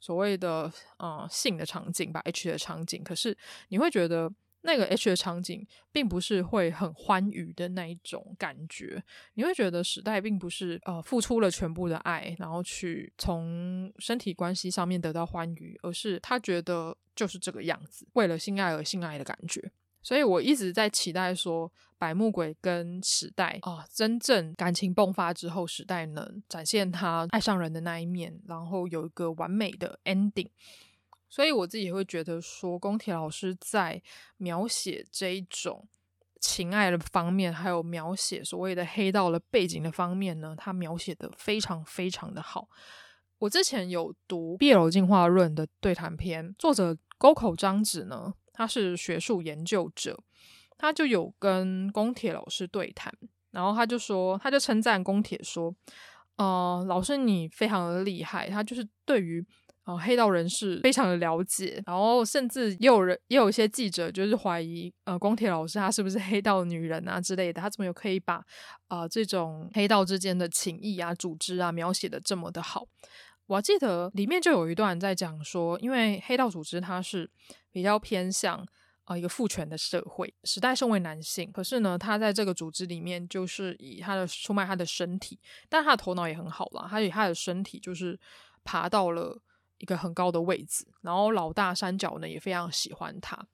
[0.00, 3.36] 所谓的呃性的场景吧，H 的场景，可是
[3.68, 4.32] 你会觉得。
[4.62, 19.72] 那个 H 的场景并不是会很欢愉的那一种感觉，你会觉得时代并不是呃付出了全部的爱，然后去从身体关系上面得到欢愉，而是他觉得就是这个样子，为了性爱而性爱的感觉。
[20.02, 30.48] 所以我一直在期待说，白木鬼跟时代啊、真正感情迸发之后，时代能展现他爱上人的那一面，然后有一个完美的 ending。
[31.28, 34.02] 所以我自己会觉得说，宫铁老师在
[34.38, 35.86] 描写这一种
[36.40, 42.66] 情爱的方面，还有描写所谓的黑道的背景的方面呢，他描写的非常非常的好。
[43.40, 50.18] 我之前有读《BL 进化论》的对谈篇，作者沟口章子呢，他是学术研究者，
[50.80, 53.12] 他就有跟宫铁老师对谈，
[53.50, 55.74] 然后他就说，他就称赞宫铁说
[56.36, 59.46] ：“呃，老师你非常的厉害，他就是对于。”
[59.84, 67.62] 哦，黑道人士非常的了解，然后甚至也有人也有一些记者就是怀疑，呃，宫铁老师他是不是黑道女人啊之类的？
[67.62, 68.34] 他怎么有可以把
[68.88, 72.86] 啊、呃、这种黑道之间的情谊啊、组织啊描写得这么的好？
[73.46, 77.28] 我还记得里面就有一段在讲说，因为黑道组织它是
[77.72, 78.64] 比较偏向、
[79.04, 88.18] 呃、一个父权的社会，时代身为男性，可是呢，他在这个组织里面就是以他的出卖他的身体，但他的头脑也很好啦，他以他的身体就是
[88.64, 89.40] 爬到了。
[89.80, 93.46] 一个很高的位置，然后老大三角呢也非常喜欢他，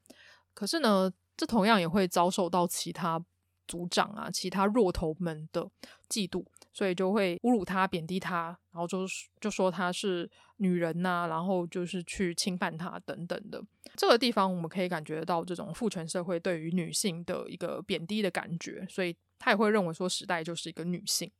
[0.53, 3.23] 可是呢，这同样也会遭受到其他
[3.65, 5.65] 组长啊、其他弱头们的
[6.09, 6.43] 嫉妒，
[6.77, 8.99] 所以就会侮辱他、贬低他，然后就
[9.41, 13.59] 就说他是女人呐、然后就是去侵犯他等等的。
[13.95, 21.31] 这个地方我们可以感觉到这种父权社会对于女性的一个贬低的感觉，所以他也会认为说时代就是一个女性。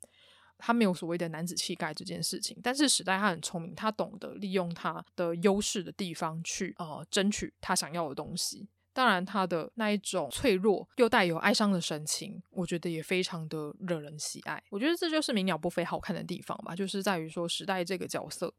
[0.57, 8.67] 他没有所谓的男子气概这件事情，但是时代他很聪明，他懂得利用他的优势的地方去呃争取他想要的东西。
[8.97, 14.59] 当然，他的那一种脆弱又带有哀伤的神情，我觉得也非常的惹人喜爱。
[14.71, 18.51] 我觉得这就是鸣鸟不飞好看的地方吧，就是在于说时代这个角色，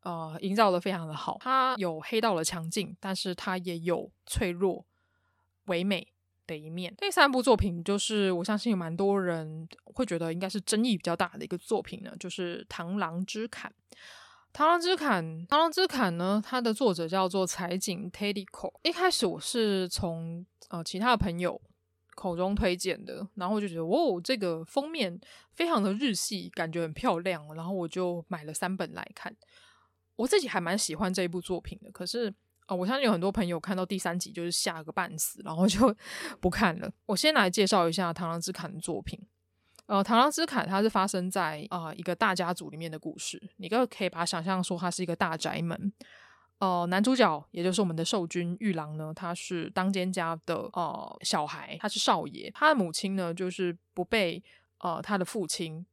[0.00, 1.38] 呃，营造的非常的好。
[1.40, 4.84] 他有黑道的强劲，但是他也有脆弱
[5.66, 6.08] 唯美
[6.48, 6.92] 的一面。
[6.96, 13.72] 第三部作品就是我相信有蛮多人会觉得应该是争议比较大的一个作品呢，就是《螳螂之槛》。
[14.54, 18.72] 《螳螂之砍》《螳螂之砍》呢，它的作者叫做彩井 Teriko。
[18.84, 21.60] 一开始我是从呃其他的朋友
[22.14, 25.20] 口中推荐的，然后我就觉得哦，这个封面
[25.54, 29.34] 非常的日系，感觉很漂亮，然后我就买了三本来看。
[30.14, 32.32] 我自己还蛮喜欢这一部作品的，可是。
[32.66, 35.94] 啊，我相信有很多朋友看到第三集就是吓个半死，然后就
[36.40, 36.90] 不看了。
[37.04, 39.20] 我先来介绍一下《螳螂之砍》的作品。
[39.86, 45.92] 呃，《螳螂之坎》它是发生在啊、呃、一个大家族里面的故事，你可可以把它想象说它是一个大宅门。
[46.58, 54.42] 呃，男主角也就是我们的寿君玉郎呢，他是当间家的呃小孩，他是少爷，他的母亲呢就是不被
[54.78, 55.84] 呃他的父亲。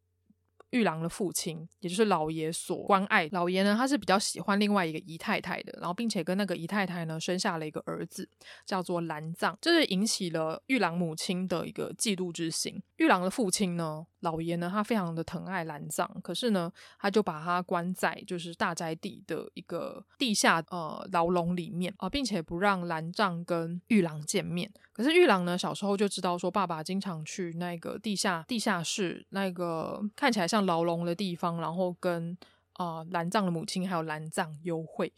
[0.71, 3.29] 玉郎的父亲，也就是老爷所关爱。
[3.31, 8.27] 老爷呢，他是比较喜欢另外一个姨太太的，然后并且跟那个姨太太呢生下了一个儿子，
[8.65, 12.81] 叫做蓝藏，这是引起了玉郎母亲的一个嫉妒之心。
[12.97, 24.71] 玉郎的父亲呢，老爷呢，他非常的疼爱蓝藏，可是呢，他就把他关在就是大宅地的一个地下呃牢笼里面啊、呃，并且不让蓝藏跟玉郎见面。
[24.93, 32.37] 可是玉郎呢，小时候就知道说，爸爸经常去那个地下地下室，那个看起来像牢笼的地方，然后跟
[32.73, 35.11] 啊蓝藏的母亲还有蓝藏幽会。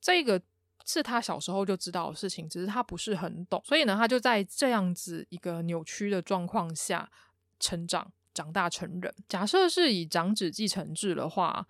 [0.00, 0.40] 这个
[0.84, 7.10] 是他小时候就知道的事情，只是他不是很懂，所以呢，他就在这样子一个扭曲的状况下
[7.58, 8.12] 成长。
[8.34, 11.66] 长大成人，假设是以长子继承制的话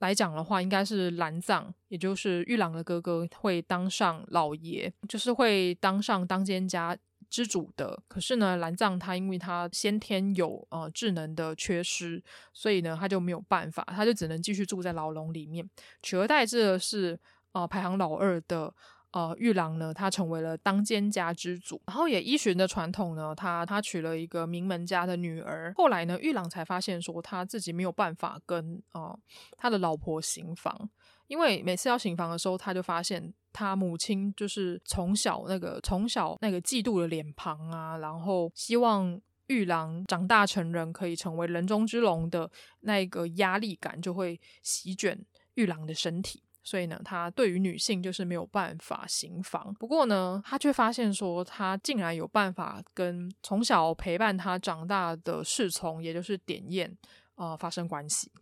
[0.00, 6.96] 来讲的话，应该是蓝藏，也就是玉郎的哥哥，会当上老爷，就是会当上当间家
[7.30, 8.02] 之主的。
[8.08, 15.68] 可是呢，蓝藏他因为他先天有呃智能的缺失，所以呢，他就没有办法，他就只能继续住在牢笼里面，
[16.02, 17.18] 取而代之的是
[17.52, 18.74] 呃排行老二的。
[19.14, 25.72] 呃，玉郎呢，他成为了当间家之主，然后也依循着传统呢，他他娶了一个名门家的女儿。
[25.76, 29.16] 后来呢，玉郎才发现说他自己没有办法跟呃
[29.56, 30.90] 他的老婆行房，
[31.28, 42.50] 因为每次要行房的时候，他就发现他母亲就是从小那个从小那个嫉妒的脸庞啊，然后希望玉郎长大成人可以成为人中之龙的
[42.80, 49.72] 那个压力感就会席卷玉郎的身体，所以呢，他对于女性就是没有办法行房。
[49.78, 56.96] 不过呢，他却发现说，他竟然有办法跟从小陪伴他长大的侍从，也就是典彦，
[57.36, 58.32] 呃，发生关系，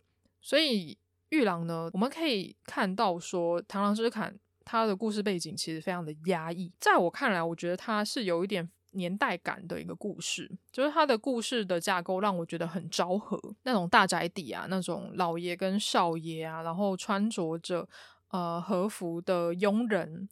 [0.41, 0.97] 所以。
[1.29, 6.71] 玉郎呢，我们可以看到说，螳螂之槛他的故事背景其实非常的压抑。
[6.79, 17.89] 在我看来，我觉得它是有一点年代感的一个故事，就是它的故事的架构让我觉得很昭和，那种大宅邸啊，那种老爷跟少爷啊，然后穿着着
[18.33, 20.27] 呃和服的佣人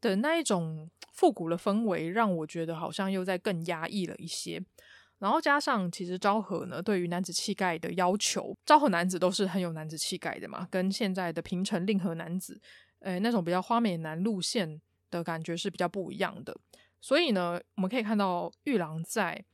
[0.00, 4.64] 的那一种复古的氛围，让我觉得好像又在更压抑了一些。
[5.18, 12.60] 然后加上，其实昭和呢，对于男子气概的要求，昭和男子都是很有男子气概的嘛，跟现在的平成令和男子，
[13.00, 16.56] 呃，那种比较花美男路线的感觉是比较不一样的。
[17.00, 19.44] 所以呢，我们可以看到玉郎在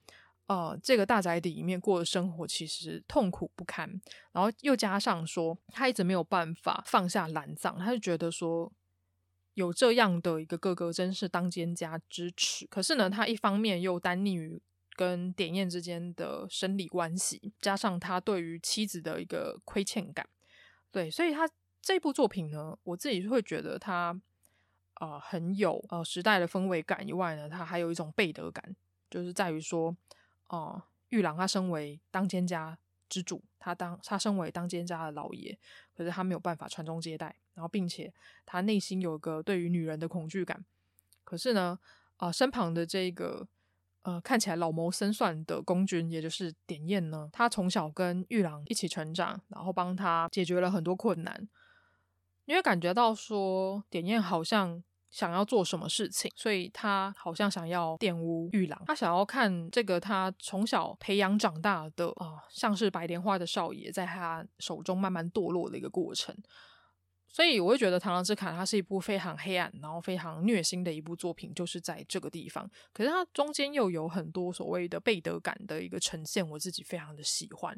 [0.46, 3.88] 呃这个大宅邸里面过的生活其实痛苦不堪，
[4.32, 8.72] 然后又加上说他一直没有办法放下蓝藏，他就觉得说
[9.54, 12.66] 有这样的一个哥哥真是当奸家之耻。
[12.66, 14.60] 可是呢，他一方面又单溺于
[14.96, 20.28] 跟典彦之间的生理关系，加上他对于妻子的一个亏欠感，
[20.92, 21.48] 对，所以他
[21.80, 24.20] 这部作品呢，我自己会觉得他
[25.00, 28.76] 呃很有呃时代的氛围感以外呢，他还有一种背德感，
[29.10, 29.96] 就是在于说，
[30.48, 32.78] 哦、玉郎他身为当奸家
[33.08, 35.58] 之主，他当他身为当奸家的老爷，
[35.96, 38.12] 可是他没有办法传宗接代，然后并且
[38.44, 40.64] 他内心有个对于女人的恐惧感，
[41.24, 41.78] 可是呢，
[42.16, 43.48] 啊、身旁的这个。
[44.06, 51.48] 呃，看起来老谋深算的公君，也就是典彦呢，他从小跟玉郎一起成长，然后帮他解决了很多困难。
[52.44, 54.84] 因为感觉到说，典彦好像
[55.14, 66.36] 想要做什么事情，所以他好像想要玷污玉郎，他想要看这个他从小培养长大的啊、像是白莲花的少爷，在他手中慢慢堕落的一个过程。
[67.28, 72.68] 所以我会觉得《螳螂之卡》它是一部非常黑暗，然后非常虐心的一部作品，就是在这个地方。
[72.92, 77.72] 可是它中间又有很多所谓的背德感的一个呈现，我自己非常的喜欢。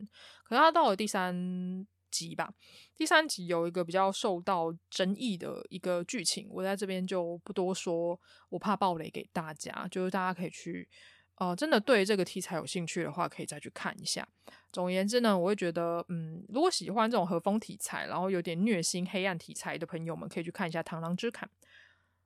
[0.45, 2.51] 可是它到了第三集吧，
[2.97, 10.89] 第三集有一个比较受到争议的一个剧情，我在这边就不多说，我怕爆雷给大家，就是大家可以去。
[11.39, 14.27] 呃，真的对这个题材有兴趣的话，可以再去看一下。
[14.73, 21.47] 总而言之呢，我会觉得，嗯，如果喜欢这种和风题材，然后有点虐心、黑暗题材的朋友们，可以去看一下《螳螂之砍》。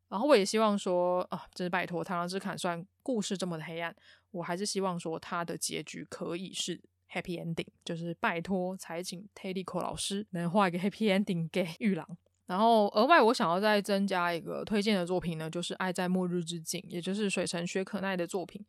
[0.09, 3.95] 然后我也希望说，啊，真是拜托，《螳螂之砍》虽然故事这么的黑暗，
[4.31, 6.81] 我还是希望说它的结局可以是
[7.13, 12.07] happy ending，就是拜托彩景 Teriko 老师能画一个 happy ending 给玉郎。
[12.47, 18.65] 然后额外我想要再增加一个推荐的作品呢，就是《爱在末日之境》，也就是水城雪可奈的作品。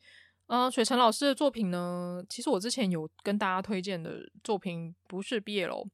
[0.48, 5.88] 嗯、水城老师的作品呢，其实我之前有跟大家推荐的作品不是 BL，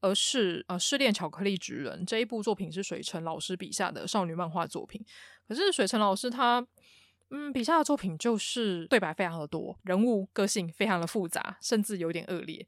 [0.00, 5.04] 而是呃《失恋巧克力职人》这一部作品是水城老师笔下的少女漫画作品。
[5.46, 6.66] 可是水城老师他
[7.30, 12.66] 嗯笔下的作品就是对白非常的多，人物个性非常的复杂，甚至有点恶劣。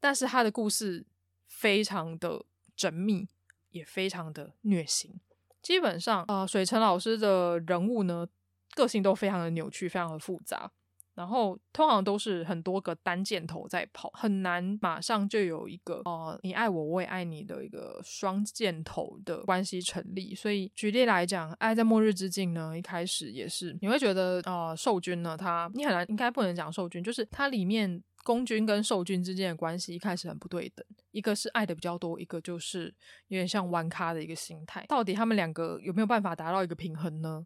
[0.00, 1.06] 但是他的故事
[1.46, 2.44] 非常的
[2.76, 3.28] 缜密，
[3.70, 5.20] 也非常的虐心。
[5.62, 8.28] 基本上呃水城老师的人物呢。
[8.74, 10.70] 个性都非常的扭曲，非常的复杂，
[11.18, 20.32] 然后通常都是很多个单箭头在跑，很难马上就有一个呃你爱我，我也爱你的一个双箭头的关系成立。
[20.32, 32.94] 所以举例来讲，《爱在末日之境》呢，一开始也是你会觉得呃受君呢，他你很难应该不能讲受君，就是它里面公君跟受君之间的关系一开始很不对等，一个是爱的比较多，一个就是
[33.26, 34.86] 有点像玩咖的一个心态。
[34.86, 37.44] 到底他们两个有没有办法达到一个平衡呢？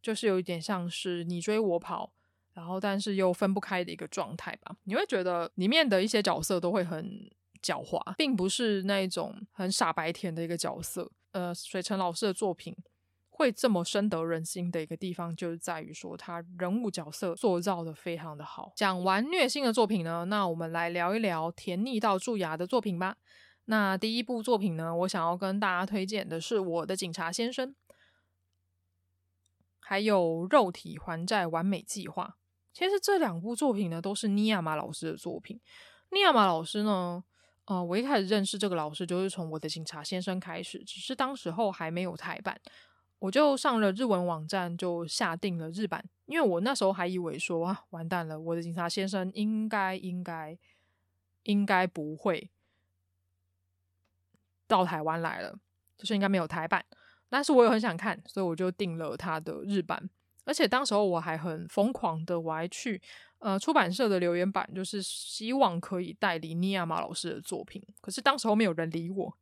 [0.00, 2.10] 就是有一点像是你追我跑，
[2.52, 4.76] 然后但是又分不开的一个状态吧。
[4.84, 7.30] 你会觉得里面的一些角色都会很
[7.62, 11.10] 狡猾，并不是那种很傻白甜的一个角色。
[11.32, 12.76] 呃，水城老师的作品
[13.28, 18.72] 会这么深得人心的一个地方，就是在于说他人物角色塑造的非常的好。
[18.74, 23.16] 讲完虐心的作品呢，那我们来聊一聊甜腻到蛀牙的作品吧。
[23.66, 27.68] 那第一部作品呢，我想要跟大家推荐的是《我的警察先生》。
[29.78, 32.36] 还有肉体还债完美计划，
[32.80, 35.60] 其实这两部作品呢都是尼亚马老师的作品。
[36.12, 37.22] 尼亚马老师呢，
[37.66, 42.58] 呃，我一开始认识这个老师就是从我的警察先生开始，只是当时候还没有台版，
[43.18, 50.56] 我就上了日文网站就下定了日版，因为我那时候还以为说啊，完蛋了，我的警察先生应该应该
[51.42, 52.50] 应该不会
[54.66, 55.58] 到台湾来了，
[55.98, 56.82] 就是应该没有台版，
[57.28, 60.08] 但是我也很想看，所以我就订了他的日版。
[60.50, 63.00] 而且当时候我还很疯狂的，我还去
[63.38, 67.80] 呃出版社的留言板，就是希望可以代理尼亚马老师的作品。
[68.00, 69.32] 可是当时候没有人理我，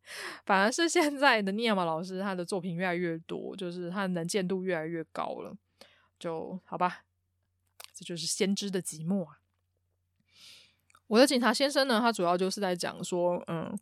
[0.45, 5.57] 反而是现在的尼亚马老师，他的作品越来越多，就是他的能见度越来越高了。
[6.19, 7.05] 就好吧，
[7.95, 9.39] 这就是先知的寂寞啊。
[11.07, 13.75] 我的警察先生呢，他主要就是在讲说，嗯。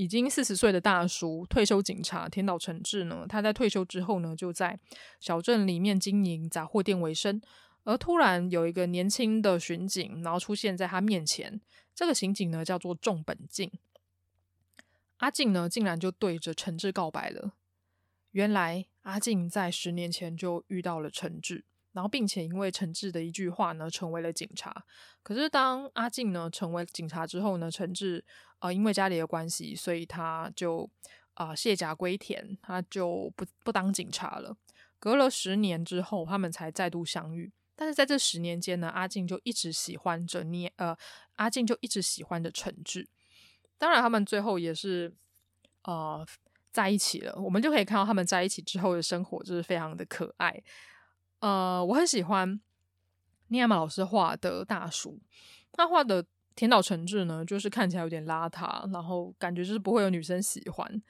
[0.00, 4.80] 已经四十岁的大叔，退休警察田岛诚治呢，他在退休之后呢，就在
[5.20, 7.38] 小镇里面经营杂货店为生。
[7.84, 11.60] 而突然有一个年轻的巡警，然后出现在他面前。
[11.94, 13.70] 这个刑警呢，叫做重本静。
[15.18, 17.52] 阿静呢，竟然就对着诚志告白了。
[18.30, 21.66] 原来阿静在十年前就遇到了诚志。
[22.00, 24.74] 然后，并且因为诚治的一句话呢，成为了警察。
[25.22, 28.24] 可是，当阿静呢成为警察之后呢，诚治
[28.60, 30.88] 呃因为家里的关系，所以他就
[31.34, 34.56] 啊、呃、卸甲归田，他就不不当警察了。
[34.98, 37.52] 隔了十年之后，他们才再度相遇。
[37.76, 40.96] 但是在这十年间呢，阿静就一直喜欢着你，呃，
[41.34, 43.06] 阿静就一直喜欢着诚治。
[43.76, 45.12] 当然，他们最后也是
[45.84, 46.26] 呃
[46.72, 47.38] 在一起了。
[47.42, 50.62] 我们就可以看到他们在一起之后的生活，就是非常的可爱。
[51.40, 52.60] 呃，我很喜欢
[53.48, 55.18] 尼亚马老师画的大叔，
[55.72, 56.24] 他画的
[56.54, 61.02] 田岛诚治呢，就是看起来有点邋遢，然后感觉就是不会有女生喜欢，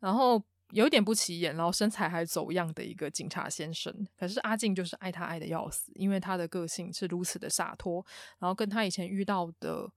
[0.00, 3.92] 然后有一点不起眼，然后身材还走样的一个警察先生。
[4.16, 8.04] 可是阿静就是爱他爱得要死，因为他的个性是如此的洒脱，
[8.38, 9.90] 然后跟他以前遇到的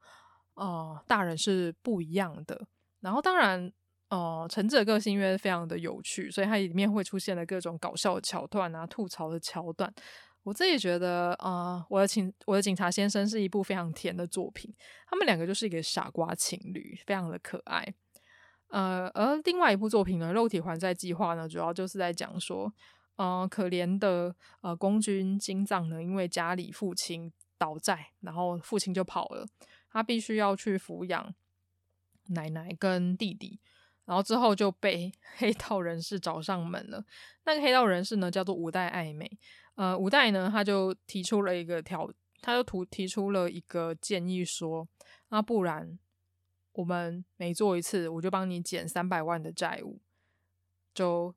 [0.55, 2.67] 呃大人是不一样的。
[2.99, 3.71] 然后当然。
[4.10, 9.93] 哦，诚治的个性因为非常的有趣，所以它里面会出现了各种搞笑的桥段啊，吐槽的桥段。
[10.43, 14.74] 我自己觉得，啊、我的警我的警察先生是一部非常甜的作品。
[15.05, 17.86] 他们两个就是一个傻瓜情侣，非常的可爱。
[18.70, 22.74] 呃，而另外一部作品呢，《肉体还债计划》呢，主要就是在讲说，
[23.18, 29.45] 呃，可怜的呃宫军金藏呢，因为家里父亲倒债，然后父亲就跑了，
[29.91, 31.36] 他必须要去抚养
[32.28, 33.60] 奶奶跟弟弟。
[34.08, 37.03] 然后之后就被 黑道人士找上门了。
[37.43, 39.30] 那个黑道人士呢，叫做五代爱美。
[39.76, 42.10] 呃，五代呢，他就提出了一个条，
[42.41, 44.88] 他就提提出了一个建议说，
[45.30, 45.99] 那不然
[46.72, 49.99] 我们每做一次，我就帮你减三百万的债务。
[50.93, 51.36] 就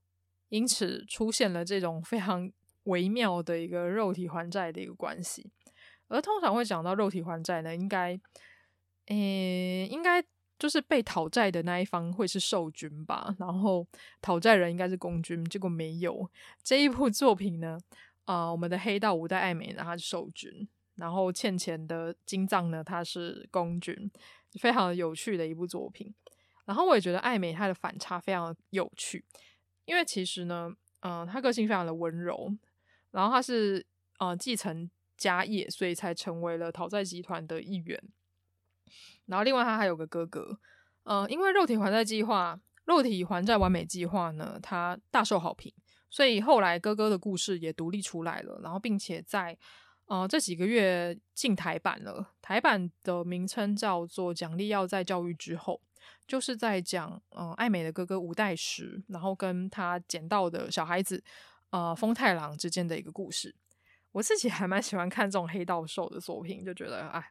[0.48, 2.50] 因此出现了这种非常
[2.84, 5.50] 微妙的一个肉体还债的一个关系。
[6.08, 8.18] 而通常会讲到肉体还债呢，应该，
[9.06, 10.24] 诶，应该。
[10.60, 13.84] 就是被讨债的那一方会是受军吧，然后
[14.20, 16.30] 讨债人应该是公军，结果没有。
[16.62, 17.78] 这一部作品呢，
[18.26, 24.10] 啊、我们的黑道五代爱美呢，他是受军，然后欠钱的金藏呢，他是公军，
[24.60, 26.14] 非常有趣的一部作品。
[26.66, 29.24] 然后我也觉得爱美他的反差非常有趣，
[29.86, 32.54] 因为其实呢，嗯、呃，他个性非常的温柔，
[33.12, 33.84] 然后他是
[34.18, 37.98] 呃继承家业，所以才成为了讨债集团的一员。
[39.26, 40.58] 然后，另外他还有个哥哥，
[41.04, 45.72] 呃，因为肉体还债计划、肉体还债完美计划呢，他大受好评，
[46.08, 48.60] 所以后来哥哥的故事也独立出来了。
[48.62, 49.56] 然后，并且在
[50.06, 55.80] 呃这几个月进台版了，台版的名称叫做《奖励要在教育之后》，
[56.26, 61.22] 就是在讲呃爱美的哥哥五代十，然后跟他捡到的小孩子
[61.70, 63.54] 呃风太郎之间的一个故事。
[64.12, 67.30] 我自己还蛮喜欢看这种黑道兽的作品，就觉得哎。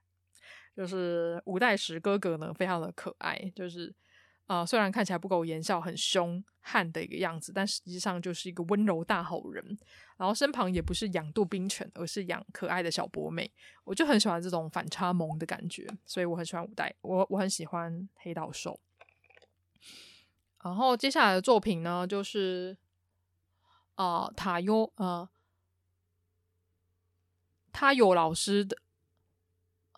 [0.79, 3.37] 就是五代十哥哥呢，非常的可爱。
[3.53, 3.93] 就是
[4.45, 9.77] 啊、呃，虽然看起来不苟言笑、很凶悍的一个样子，但实际上就是一个温柔大好人。
[10.15, 13.51] 然后身旁也不是养杜宾犬，而是养可爱的小博美。
[13.83, 16.95] 我就很喜欢这种反差萌的感觉，所以我很喜欢五代。
[17.01, 18.79] 我我很喜欢黑道兽。
[20.63, 22.77] 然后接下来的作品呢，就是
[23.95, 25.27] 啊、呃，塔优呃，
[27.73, 28.77] 他有老师的。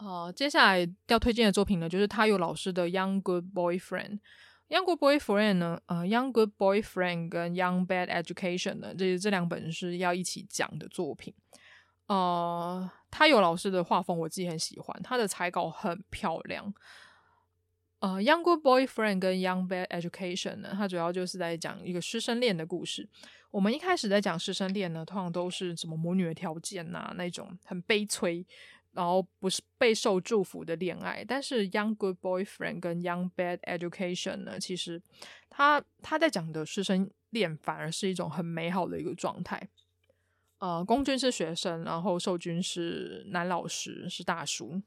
[0.04, 4.10] 呃，接下来要推荐的作品呢，就是他有老师的《Young Good Boyfriend》。
[4.68, 11.36] 《Young Good Boyfriend》呢，呃，《Young Good Boyfriend》跟《Young Bad Education》呢，这这两本是要一起讲的作品。
[12.08, 16.74] 呃，他有老师的画风，我自己很喜欢，他的彩稿很漂亮。
[18.00, 23.08] 呃，《Young Good Boyfriend》跟《Young Bad Education》呢，它主要就是在讲一个师生恋的故事。
[23.52, 28.44] 我们一开始在讲师生恋呢，通常都是什么魔女的条件呐、啊，那种很悲催。
[28.94, 35.02] 然后不是备受祝福的恋爱，但是《Young Good Boyfriend》跟《Young Bad Education》呢，其实
[35.50, 39.70] 他他在讲的师生恋反而是一种很美好的一个状态。
[40.60, 44.82] 呃，公军是学生，然后受军是男老师，是大叔。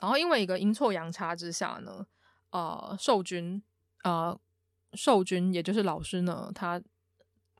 [0.00, 2.06] 然后因为一个阴错阳差之下呢，
[2.50, 3.62] 呃，受军
[4.02, 4.38] 呃，
[4.94, 6.82] 受君也就是老师呢，他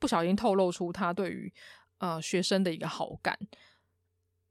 [0.01, 1.53] 不小心透露出他对于
[1.99, 3.39] 呃学生的一个好感。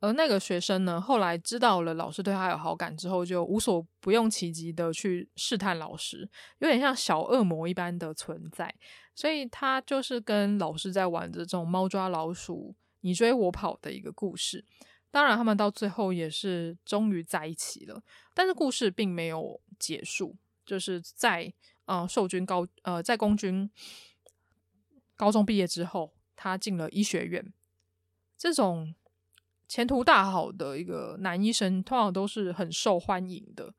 [0.01, 6.29] 而那个学生呢，后来知道了老师对他有好感之后，就无所不用其极的去试探老师，
[6.59, 8.75] 有点像小恶魔一般的存在。
[9.15, 14.63] 所以他就是跟老师在玩着这种猫抓老鼠、你追我跑的一个故事。
[15.09, 18.03] 当然，他们到最后也是终于在一起了。
[18.33, 20.35] 但是故事并没有结束，
[20.65, 21.51] 就是在
[21.85, 23.67] 呃受军高呃在公军
[25.15, 27.51] 高中毕业之后，他进了医学院。
[28.37, 28.93] 这种。
[29.67, 33.73] 前途大好的一个男医生，通常都是很受欢迎的。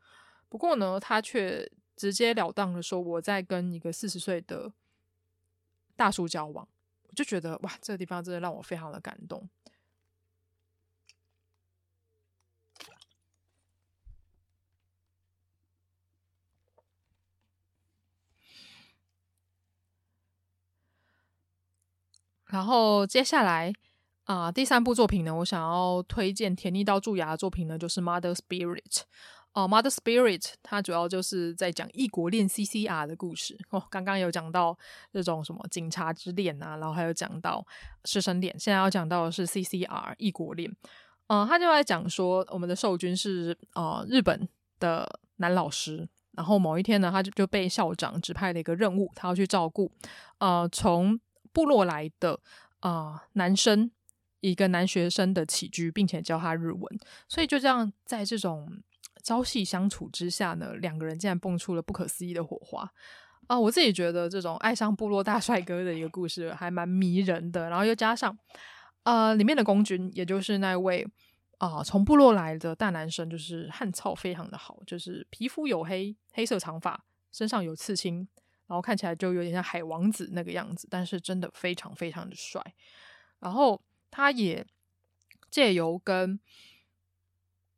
[0.49, 4.72] 不过呢，他却直截了当的说：“我在跟一个四十岁的
[5.95, 6.68] 大叔交往。”
[7.09, 9.49] 我就觉得哇，这个地方真的让我非常的感动。
[22.47, 23.72] 然后接下来。
[24.27, 28.83] 啊，第三部作品呢，我想要推荐甜腻到蛀牙的作品呢，就是《Mother Spirit》
[29.53, 33.81] 哦，《Mother Spirit》它主要就是在讲异国恋 CCR 的故事哦。
[33.89, 34.77] 刚刚有讲到
[35.12, 37.64] 这种什么警察之恋啊，然后还有讲到
[38.05, 40.74] 师生恋，现在要讲到的是 CCR 异国恋。
[41.29, 44.49] 嗯、他就在讲说，我们的受君是呃日本
[44.81, 49.93] 的男老师，然后某一天呢，他就就被校长指派了一个任务，他要去照顾
[50.39, 51.20] 呃从
[51.53, 52.41] 部落来的
[52.81, 53.93] 啊、男生。
[54.41, 56.82] 一个男学生的起居，并且教他日文，
[57.28, 58.82] 所以就这样在这种
[59.22, 62.91] 朝夕相处之下呢，两个人竟然蹦出了不可思议的火花
[63.49, 68.37] 啊、我自己觉得这种爱上部落大帅哥的一个故事还蛮迷人的，然后又加上
[69.05, 71.07] 呃里面的公君，也就是那位
[71.59, 78.26] 啊、从部落来的大男生，就是汉草非常的好，就是皮肤黝黑，黑色长发，身上有刺青，
[78.66, 82.61] 然后看起来就有点像海王子那个样子，但是真的非常非常的帅，
[83.39, 83.80] 然后。
[84.17, 84.67] 他也
[85.51, 86.41] 借由跟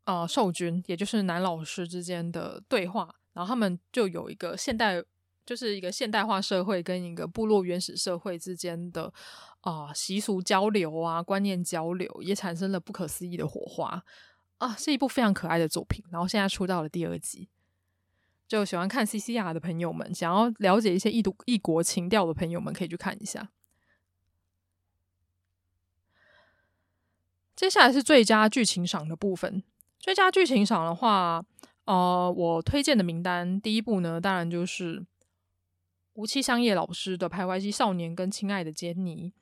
[0.05, 5.03] 呃受君，也就是男老师之间的对话，然后他们就有一个现代，
[5.45, 9.13] 就是一个现代化社会跟一个部落原始社会之间的
[9.63, 14.05] 啊、习俗交流啊，观念交流，也产生了不可思议的火花
[14.59, 16.05] 啊，是一部非常可爱的作品。
[16.13, 17.49] 然后现在出到了第二集，
[18.47, 23.51] 就喜欢看 CCR 的朋友们，想要了解一些异度异国情调的朋友们，可以去看一下。
[27.59, 29.65] 接下来是最佳剧情赏的部分。
[29.99, 31.45] 最佳剧情赏的话，
[31.87, 35.05] 呃，我推荐的名单第一部呢，当然就是
[36.13, 39.33] 无期香叶老师的《徘徊期少年》跟《亲爱的杰尼》。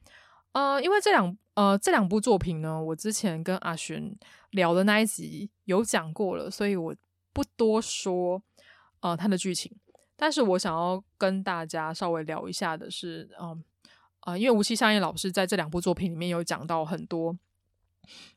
[0.53, 4.17] 呃，因为这两呃这两部作品呢，我之前跟阿璇
[4.53, 6.97] 聊的那一集有讲过了，所以我
[7.35, 8.43] 不多说
[9.01, 9.71] 呃它的剧情。
[10.17, 13.63] 但是我想要跟大家稍微聊一下的是，嗯、
[14.21, 17.37] 呃，因为无期香叶老师在这两部作品里面有讲到很多。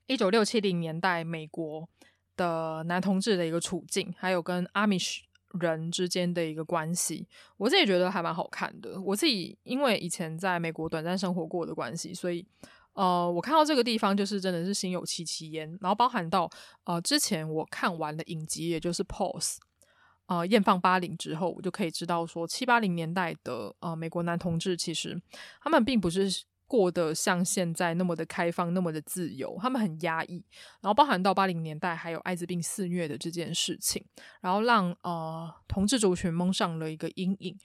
[0.07, 1.87] 一九六七零年代美国
[2.35, 5.23] 的男同志的一个处境，还有跟阿米什
[5.59, 9.01] 人之间的一个关系，我自己觉得还蛮好看的。
[9.01, 12.45] 我自己因为以前在美国短暂生活过的关系，所以
[12.93, 15.67] 呃，我看到这个地方就是真的是心有戚戚焉。
[15.81, 16.47] 然后包含到
[16.83, 19.55] 呃之前我看完的影集，也就是《Pose》
[20.27, 25.19] 呃，艳放八零之后，我就可以知道说七八零年代的呃美国男同志其实
[25.63, 26.43] 他们并不是。
[26.69, 30.45] 过得像现在那么的开放，那么的自由，他们很压抑，
[30.81, 34.05] 然后包含到八零年代还有艾滋病肆虐的这件事情，
[34.39, 37.57] 然后让呃同志族群蒙上了一个阴影。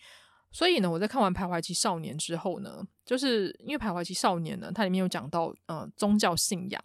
[0.51, 6.83] 所以呢，我在看完《徘徊期少年》之后呢，就是因为《徘徊期少年》呢，它里面有讲到呃宗教信仰，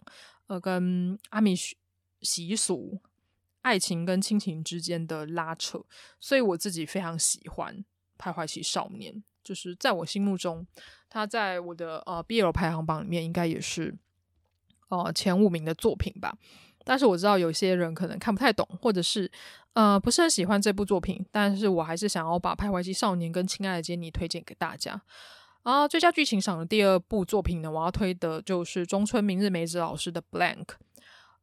[0.48, 1.54] 呃跟阿米
[2.20, 3.00] 习俗、
[3.62, 5.82] 爱情跟亲情之间的拉扯，
[6.18, 7.74] 所以我自己非常喜欢
[8.18, 9.14] 《徘徊期少年》，
[9.50, 10.64] 就是在我心目中。
[11.08, 13.92] 他在我的呃 BL 排行榜里面应该也是
[14.90, 16.32] 呃前五名的作品吧，
[16.84, 19.28] 但是我知道有些人可能看不太懂，或者是
[19.72, 25.02] 呃不是很喜欢这部作品，但是我还是想要把《徘徊期少年》跟《亲爱的杰尼》推荐给大家。
[25.64, 30.64] 啊，最佳剧情赏的第二部作品呢，我要推的就是中村明日美子老师的《Blank》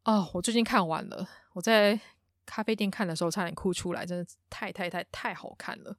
[0.04, 2.00] 啊，我最近看完了，我在
[2.46, 5.94] 咖啡店看的时候差点哭出来，真的太太太太好看了。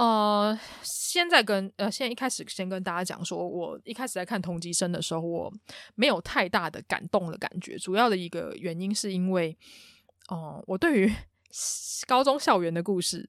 [0.00, 5.52] 呃，现在跟呃，现在一开始先跟大家讲说，我一开始在看同级生的时候，我
[5.94, 7.76] 没有太大的感动的感觉。
[7.76, 9.54] 主要的一个原因是因为，
[10.30, 11.12] 哦、我对于
[12.06, 13.28] 高中校园的故事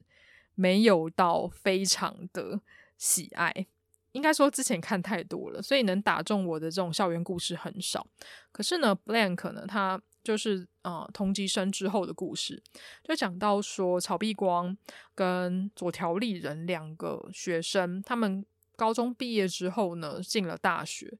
[0.54, 2.58] 没有到非常的
[2.96, 3.66] 喜爱。
[4.12, 8.06] 应该说之前看太多了，所以能打中我的这种校园故事很少。
[8.50, 12.62] 可是呢，Blank 呢，他就是呃同级生之后的故事，
[13.02, 14.76] 就讲到说草碧光
[15.14, 18.44] 跟佐条丽人两个学生，他们
[18.76, 21.18] 高中毕业之后呢，进了大学，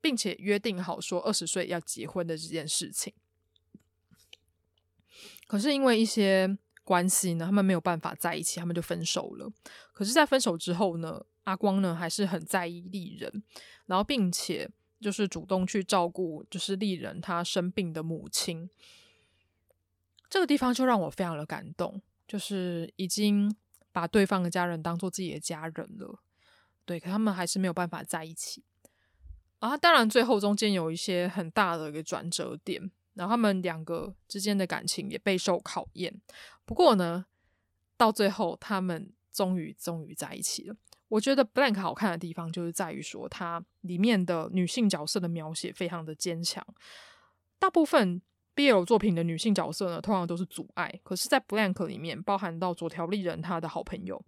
[0.00, 3.12] 并且约定好说二十岁要结婚的这件事情。
[5.46, 9.50] 可是因为一些关系呢，他们没有办法在一起，他们就分手了。
[9.92, 13.42] 可是，在分手之后呢，阿光呢还是很在意丽人，
[13.86, 14.68] 然后并且
[15.04, 18.70] 就是主动去照顾，就是丽人她生病的母亲。
[20.30, 23.54] 这个地方就让我非常的感动，就是已经
[23.92, 26.18] 把对方的家人当做自己的家人了，
[26.86, 28.64] 对，可他们还是没有办法在一起。
[29.58, 32.90] 啊，当然最后中间有一些很大的一个转折点。
[33.14, 36.20] 然后他们两个之间的感情也备受考验，
[36.64, 37.26] 不过呢，
[37.96, 40.74] 到最后他们终于终于在一起了。
[41.08, 46.64] 我觉得《Blank》好看的地方就是在于说，它里面的女性角色的描写非常的坚强。
[47.58, 48.20] 大部分
[48.56, 54.24] BL 作品的女性角色呢，通常都是阻碍，可是，在《Blank》里面，包含到佐条丽人她的好朋友，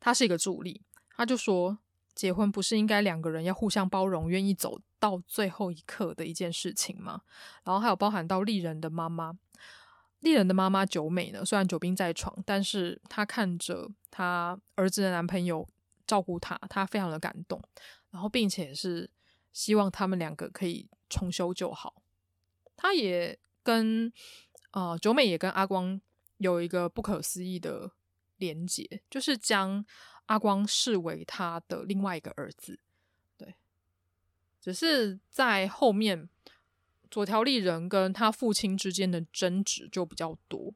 [0.00, 0.82] 他是一个助力，
[1.16, 1.78] 他就说。
[2.14, 7.22] 结婚不是应该两个人要互相包容，愿意走到最后一刻的一件事情吗？
[7.64, 9.32] 然后还有包含到丽人的妈妈，
[10.22, 15.68] 丽人的妈妈久美呢，虽然久病在床，但是她看着她儿子的男朋友
[16.06, 17.62] 照顾她，她非常的感动，
[18.10, 19.08] 然后并且是
[19.52, 22.02] 希望他们两个可以重修旧好。
[22.74, 24.12] 她也跟
[24.72, 26.00] 呃久美也跟阿光
[26.38, 27.92] 有一个不可思议的
[28.38, 29.84] 连结，就是将。
[30.26, 32.78] 阿光视为他的另外一个儿子，
[33.36, 33.56] 对，
[34.60, 36.28] 只是在后面
[37.12, 40.72] 佐条丽人跟他父亲之间的争执就比较多。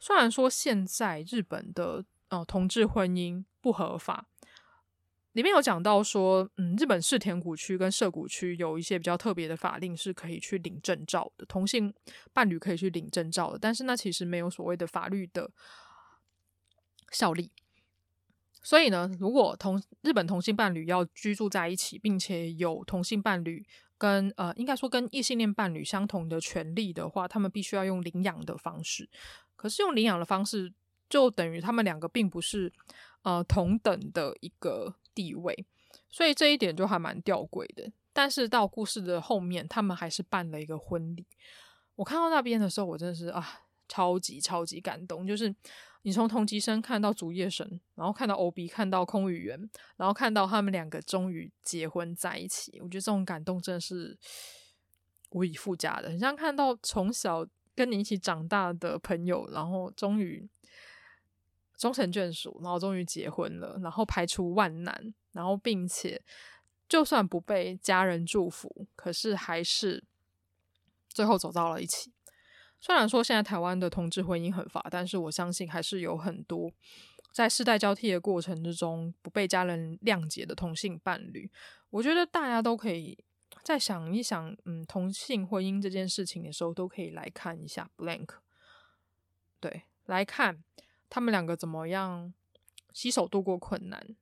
[0.00, 4.26] 虽然说现在日本的呃同志婚姻不合法，
[5.32, 11.92] 里面有讲到说，嗯，日本世田谷区跟涉谷区有一些比较特别的法令是可以去领证照的，同性
[12.32, 15.50] 伴侣可以去领证照的，但是那其实没有所谓的法律的
[17.10, 17.52] 效力。
[18.62, 23.66] 所以呢，如果同日本同性伴侣要居住在一起，并且有同性伴侣
[24.04, 29.08] 跟呃，应该说跟异性恋伴侣相同的权利的话，他们必须要用领养的方式。
[29.56, 30.70] 可是用领养的方式，
[31.08, 32.70] 就等于他们两个并不是
[33.22, 35.64] 呃同等的一个地位，
[36.10, 37.90] 所以这一点就还蛮吊诡的。
[38.12, 41.24] 但是到故事的后面，他们还是办了一个婚礼。
[41.96, 45.54] 我看到那边的时候，我真的是啊，超级超级感动，就是。
[46.06, 49.58] 你从同级生看到竹叶神，然后看到 OB，看到空羽源，
[49.96, 54.16] 然后看到他们两个终于结婚在一起，我觉得这种感动真的是
[55.30, 56.10] 无以复加的。
[56.10, 60.46] 很像看到从小跟你一起长大的朋友，然后终于
[61.78, 66.22] 终成眷属，然后终于结婚了，然后排除万难，然后并且
[66.86, 70.04] 就算不被家人祝福，可是还是
[71.08, 72.12] 最后走到了一起。
[72.84, 76.70] 虽然说现在台湾的同志婚姻很法，但是我相信还是有很多
[77.32, 81.50] 在世代交替的过程之中不被家人谅解的同性伴侣。
[81.88, 83.16] 我觉得大家都可以
[83.62, 88.28] 再想一想，嗯，同性婚姻这件事情的时候，都可以来看一下 Blank，
[89.60, 90.62] 对，来看
[91.08, 92.34] 他们两个怎么样
[92.92, 94.14] 携手度过困难，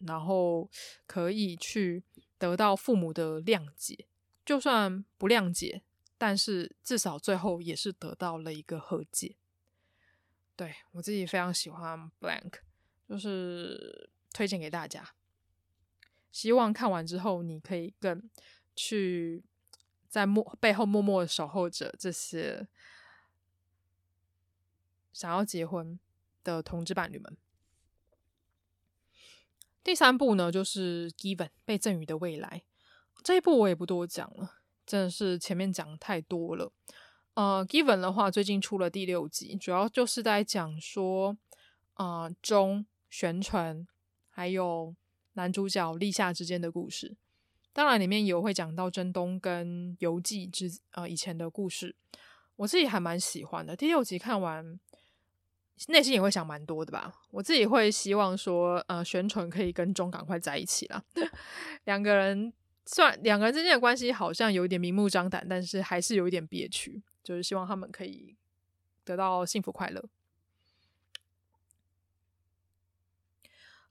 [0.00, 0.70] 然后
[1.06, 2.02] 可以去
[2.38, 4.06] 得到父母的谅解，
[4.42, 5.82] 就算不谅解。
[6.18, 9.36] 但是至少最后也是得到了一个和解。
[10.54, 12.60] 对，我自己非常喜欢 Blank，
[13.08, 15.14] 就是推荐给大家。
[16.32, 18.30] 希望看完之后你可以更
[18.74, 19.44] 去
[20.08, 22.68] 在默背后默默的守候着这些
[25.12, 25.98] 想要结婚
[26.44, 27.36] 的同志伴侣们。
[29.82, 32.64] 第三部呢，就是《Given》被赠予的未来。
[33.22, 34.62] 这一部我也不多讲了。
[34.86, 36.70] 真的是前面讲太多了，
[37.34, 41.36] 呃，Given 的话最近出了第六集，主要就是在讲说，
[41.94, 43.84] 呃，中玄纯
[44.30, 44.94] 还有
[45.32, 47.16] 男主角立夏之间的故事，
[47.72, 51.96] 当然里面也会讲到真冬跟游记之呃以前的故事，
[52.54, 53.74] 我自己还蛮喜欢的。
[53.74, 54.78] 第六集看完，
[55.88, 61.02] 内心也会想蛮多的吧，我自己会希望说，呃，玄纯可以跟中赶快在一起啦，
[61.82, 62.52] 两个人。
[62.86, 68.36] 虽然两个人之间的关系好像有一点明目张胆，但是还是有一点憋屈，就是希望他们可以
[69.04, 70.08] 得到幸福快乐。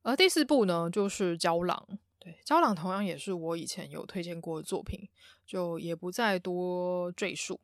[0.04, 1.88] 而第四部呢，就是《胶囊》。
[2.20, 5.10] 对，《胶囊》同样也是我以前有推荐过的作品，
[5.46, 7.60] 就也不再多赘述。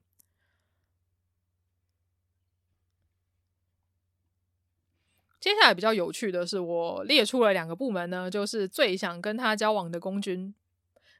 [5.39, 10.53] 接下来比较有趣的是，我列出了两个部门呢，就是最想跟他交往的公君。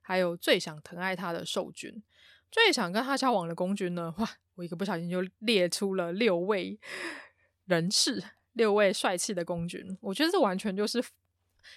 [0.02, 2.04] 还有最想疼爱他的兽君，
[2.52, 4.14] 最想跟他交往的公君呢？
[4.18, 6.80] 哇，我一个不小心就列出了六位
[7.66, 8.22] 人士，
[8.54, 9.98] 六位帅气的公君。
[10.02, 11.04] 我觉得这完全就是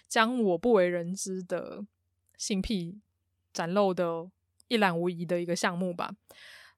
[0.08, 1.84] 将我不为人知的
[2.36, 3.00] 性癖
[3.52, 4.28] 展露的
[4.68, 6.16] 一览无遗的一个项目吧。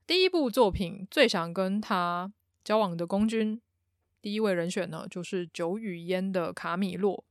[0.07, 2.33] 第一部作品最想跟他
[2.63, 3.61] 交往的公君，
[4.21, 7.25] 第一位人选呢，就是久雨烟的卡米洛。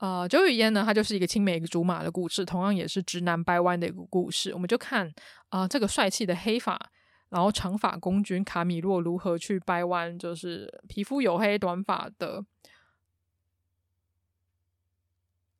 [0.00, 4.50] 呃，久雨烟呢，他就是一个青梅竹马的故事，同样也是直男掰弯的一个故事。
[4.54, 5.12] 我们就看
[5.50, 6.90] 啊、这个帅气的黑发，
[7.28, 12.42] 然后长发公君卡米洛如何去掰弯，就是皮肤黝黑短发的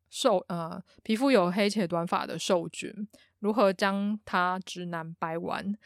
[0.09, 2.91] 受呃，皮肤黝黑且短发的受君，
[3.41, 5.77] 如何将他直男掰弯。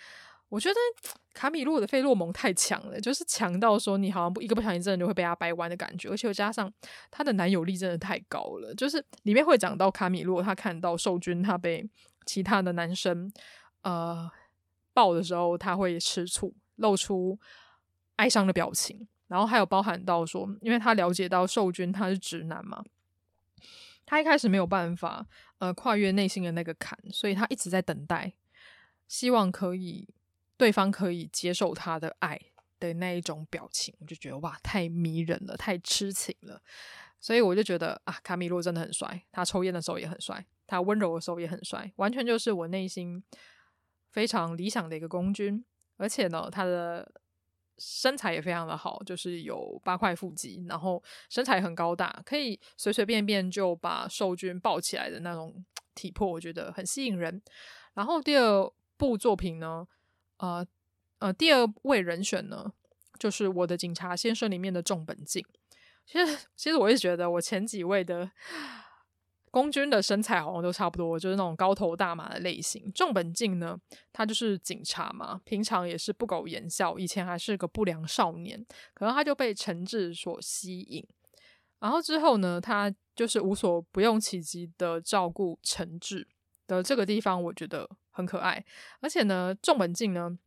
[0.50, 0.76] 我觉得
[1.34, 6.72] 卡米洛的费洛蒙太强了，就是强到说你好像不一个不小心真的就会被他掰弯的感觉，而且又加上
[7.10, 11.84] 他的男友力真的太高了，就是里面会讲到卡米洛他看到受君他被
[12.24, 13.30] 其他的男生
[13.82, 14.30] 呃
[14.92, 17.36] 抱的时候，他会吃醋，露出
[18.14, 22.84] 哀伤的表情，然后还有包含到说，因为他了解到受君他是直男嘛，
[24.06, 25.26] 他一开始没有办法
[25.58, 28.34] 呃跨越内心的那个坎，所以他一直在等待，
[29.08, 30.08] 希望可以。
[30.56, 32.40] 对方可以接受他的爱
[32.78, 36.60] 的那一种表情，我就觉得哇，太迷人了，太痴情了。
[37.20, 43.24] 所以我就觉得啊，卡米洛真的很帅，他抽烟的时候也很帅，他温柔的时候也很帅，完全就是我内心
[44.10, 45.64] 非常理想的一个公君。
[45.96, 47.10] 而且呢，他的
[47.78, 57.40] 身材也非常的好，就是有八块腹肌，然后身材很高大，可以随随便便就把受君抱起来的那种体魄，我觉得很吸引人。
[57.94, 59.86] 然后第二部作品呢？
[60.38, 60.66] 呃
[61.18, 62.72] 呃，第二位人选呢，
[63.18, 65.44] 就是我的警察先生里面的重本静。
[66.04, 68.30] 其实，其实我也觉得我前几位的
[69.50, 72.92] 公君的身材好像都差不多，就是那种高头大马的类型。
[72.92, 73.78] 重本静呢，
[74.12, 81.06] 他就是警察嘛，平常也是不苟言笑，以前还是个不良少年，可能他就被诚挚所吸引，
[81.78, 86.26] 然后之后呢，他就是无所不用其极的照顾诚挚
[86.66, 87.88] 的这个地方，我觉得。
[88.16, 88.64] 很可爱，
[89.00, 90.38] 而且呢，重本静呢，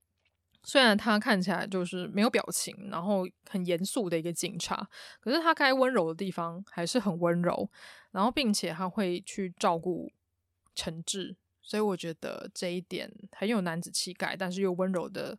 [0.63, 4.89] 虽然他看起来就是没有表情，然后很严肃的一个警察，
[5.19, 7.69] 可是他该温柔的地方还是很温柔，
[8.11, 10.09] 然后并且他会去照顾
[10.75, 15.37] 陈志，所以我觉得这一点很有男子气概，但是又温柔的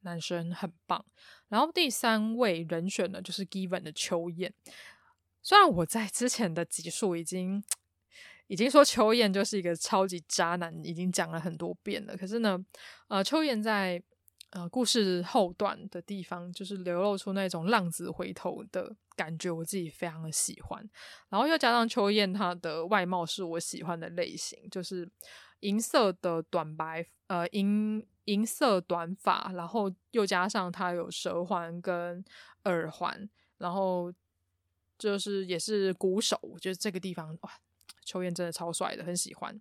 [0.00, 1.02] 男生很棒。
[1.48, 4.52] 然后第三位人选呢，就是 Given 的秋彦，
[5.40, 7.64] 虽然我在之前的集数已经。
[8.50, 12.16] 已经说秋燕就是一个超级渣男，已经讲了很多遍了。
[12.16, 12.58] 可是呢，
[13.06, 14.02] 呃，秋燕在
[14.50, 20.84] 呃故事后段的地方，就是流露出那种浪子回头的感觉，我自己非常的喜欢。
[21.28, 25.08] 然后又加上秋彦他的外貌是我喜欢的类型，就是
[25.60, 32.24] 银色的短白，呃，银银色短发，然后又加上他有舌环跟
[32.64, 34.12] 耳环，然后
[34.98, 37.50] 就是也是鼓手，我觉得这个地方哇。
[38.04, 39.60] 秋彦真的超帅的，很喜欢。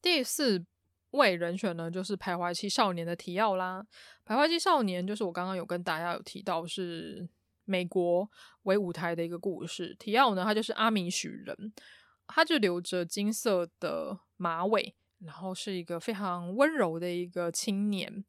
[0.00, 0.64] 第四
[1.10, 3.84] 位人选呢，就是《徘徊期少年》的提奥啦。
[4.30, 7.28] 《徘徊期少年》就是我刚刚有跟大家有提到，是
[7.64, 8.30] 美国
[8.62, 9.96] 为舞台的一个故事。
[9.98, 11.72] 提奥呢，他就是阿米许人，
[12.26, 18.24] 他就留着金色的马尾，然后是一个非常温柔的一个青年。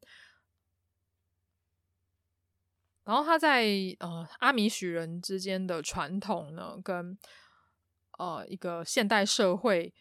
[3.03, 3.65] 然后他在
[3.99, 7.17] 呃阿米许人之间的传统呢，跟
[8.20, 9.93] 呃，一个现代社会，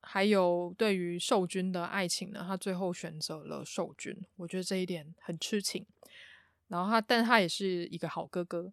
[0.00, 5.86] 还有对于受君的爱情呢，他最后选择了受君，我觉得这一点很痴情。
[6.68, 8.72] 然后他，但他也是一个好哥哥。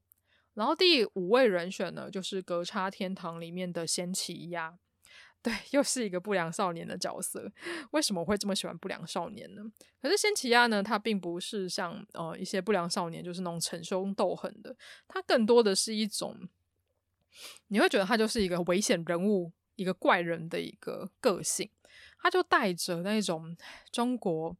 [0.53, 4.79] 然后第五位人选呢，就是《格差天堂》里面的仙奇鸦，
[5.43, 7.51] 对，又是一个不良少年的角色。
[7.91, 9.61] 为什么会这么喜欢不良少年呢？
[10.01, 14.73] 可是仙奇鸦呢，他并不是像呃一些不良少年，就是那种逞凶斗狠的，
[15.09, 16.47] 他更多的是一种。
[17.67, 21.69] 你会觉得他就是一个危险人物，一个怪人的一个个性，
[22.21, 23.55] 他就戴着那种
[23.91, 24.55] 中国，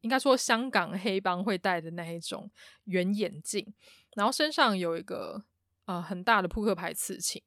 [0.00, 2.50] 应该说香港黑帮会戴的那一种
[2.84, 3.72] 圆眼镜，
[4.14, 5.44] 然后身上有一个
[5.86, 7.42] 呃很大的扑克牌刺青，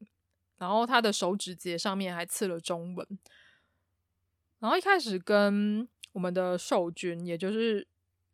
[0.58, 3.08] 然后他的手指节上面还刺了中文，
[4.60, 7.88] 然后一开始跟我们的受君，也就是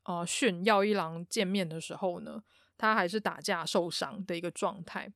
[0.04, 2.44] 呃训耀一郎见面的时候呢，
[2.78, 5.12] 他还是打架受伤的一个状态。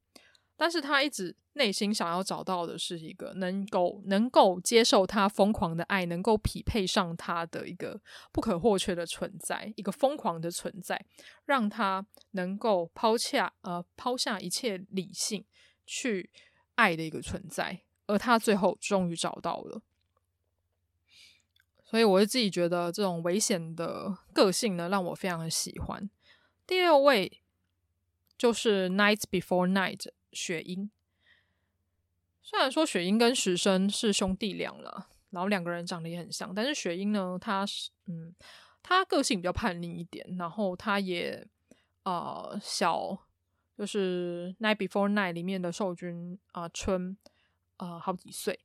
[0.57, 8.01] 但是他一直内心想要找到的是一个能够能够接受他疯狂的爱，能够匹配上他的一个
[8.31, 11.05] 不可或缺的存在，一个疯狂的存在，
[11.45, 15.45] 让他能够抛下呃抛下一切理性
[15.85, 16.29] 去
[16.75, 17.83] 爱的一个存在。
[18.07, 19.81] 而他最后终于找到了，
[21.83, 26.09] 所以我就自己觉得这种危险的个性呢，让我非常的喜欢。
[26.65, 27.41] 第六位
[28.37, 30.89] 就是 Night Before Night 雪樱。
[32.41, 38.33] 虽然说雪樱跟时生是兄弟俩了，然后两个人长得也很像，但是雪樱呢，她是嗯，
[38.81, 41.45] 她个性比较叛逆一点，然后她也
[42.03, 43.25] 呃小，
[43.77, 47.17] 就是 Night Before Night 里面的受君啊、春
[47.77, 48.59] 啊、好几岁。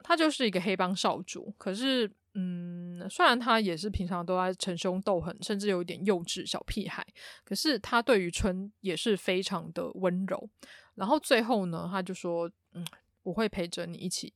[0.00, 7.04] 他就是一个黑帮少主，可是，嗯，虽然他也是平常都在逞凶斗狠，甚至有一点幼稚小屁孩，
[7.44, 10.48] 可是他对于春也是非常的温柔。
[10.94, 12.86] 然后最后呢，他就说：“嗯，
[13.22, 14.34] 我会陪着你一起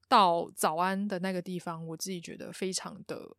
[0.08, 3.36] 到早安的那个地方，我自己觉得非常的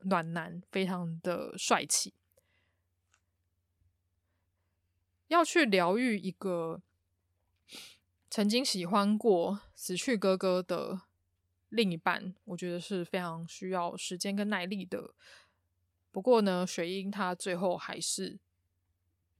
[0.00, 2.12] 暖男，非常的帅气。
[5.28, 6.82] 要去疗愈一个
[8.30, 11.02] 曾经喜欢过死去哥哥的
[11.70, 15.14] 另一半，我觉得是非常需要时间跟耐力的。
[16.10, 18.38] 不过呢，雪樱她最后还是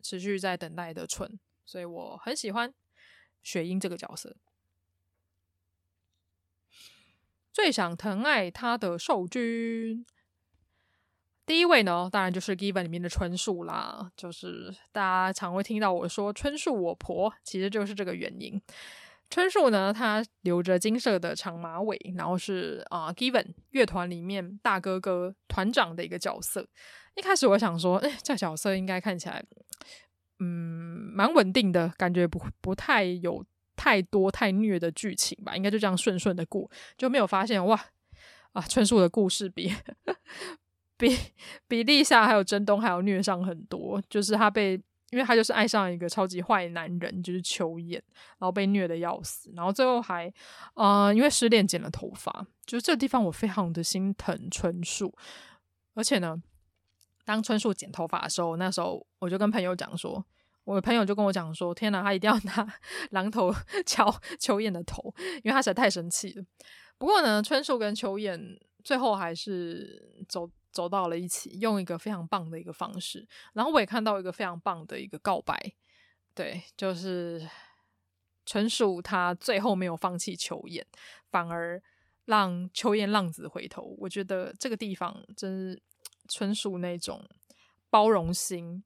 [0.02, 2.72] 持续在等待的春，所以我很喜欢
[3.42, 4.36] 雪樱这个角色。
[7.52, 10.06] 最想疼爱他的受君。
[11.48, 18.60] 第一位呢，当然就是《Given》里面的春树啦，就是大家常会听到我说“春树我婆”，其实就是这个原因。
[19.30, 26.68] 春树呢，他留着金色的长马尾，然后是啊，《Given》乐团里面大哥哥团长的一个角色。
[27.14, 29.42] 一开始我想说，哎，这角色应该看起来，
[30.40, 33.42] 嗯，蛮稳定的，感觉不不太有
[33.74, 37.86] 太多太虐的剧情吧，应该就这样顺顺的过，就没有发现哇
[38.52, 39.72] 啊，春树的故事比。
[40.98, 41.16] 比
[41.68, 44.72] 比丽夏还有真冬还要虐上很多，就是他被，
[45.10, 48.02] 因为他就是爱上一个超级坏男人，就是秋彦，
[48.38, 50.30] 然后被虐的要死，然后最后还，
[50.74, 55.14] 呃，因为失恋剪了头发，就是这地方我非常的心疼春树，
[55.94, 56.36] 而且呢，
[57.24, 60.22] 当春树剪头发的时候，那时候我就跟朋友讲说，
[60.64, 62.74] 我的朋友就跟我讲说，天哪，他一定要拿
[63.12, 63.54] 榔头
[63.86, 66.44] 敲秋彦的头，因为他实在太生气了。
[66.98, 70.50] 不过呢，春树跟秋彦最后还是走。
[70.70, 75.74] 走到了一起，用一个非常棒的一个方式，然后我也看到一个非常棒的一个告白，
[76.34, 77.48] 对，就是
[78.46, 80.86] 纯属他最后没有放弃秋彦，
[81.30, 81.82] 反而
[82.26, 83.96] 让秋燕浪子回头。
[83.98, 85.82] 我觉得这个地方真是
[86.28, 87.26] 纯属那种
[87.90, 88.82] 包容心，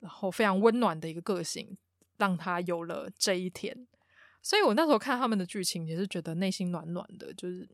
[0.00, 1.76] 然后非常温暖的一个个性，
[2.16, 3.86] 让他有了这一天。
[4.40, 7.68] 所以我那时候看他们的剧情，也是觉得内心暖暖的，就是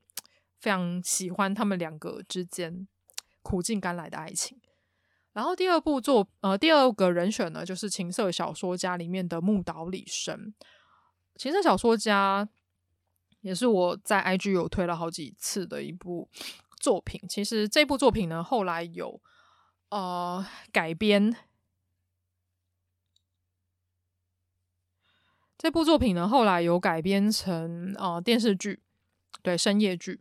[0.59, 2.87] 非常喜欢他们两个之间。
[3.43, 4.61] 苦尽甘来的爱情，
[5.33, 10.55] 然后第二部作呃第二个人选呢，就是情色小说家里面的木岛李生。
[11.37, 12.49] 情色小说家
[13.41, 16.29] 也是我在 IG 有推了好几次的一部
[16.79, 17.21] 作品。
[17.29, 19.21] 其实这部作品呢，后来有
[19.89, 21.35] 呃改编。
[25.57, 28.81] 这部作品呢，后来有改编成呃电视剧，
[29.43, 30.21] 对，深夜剧。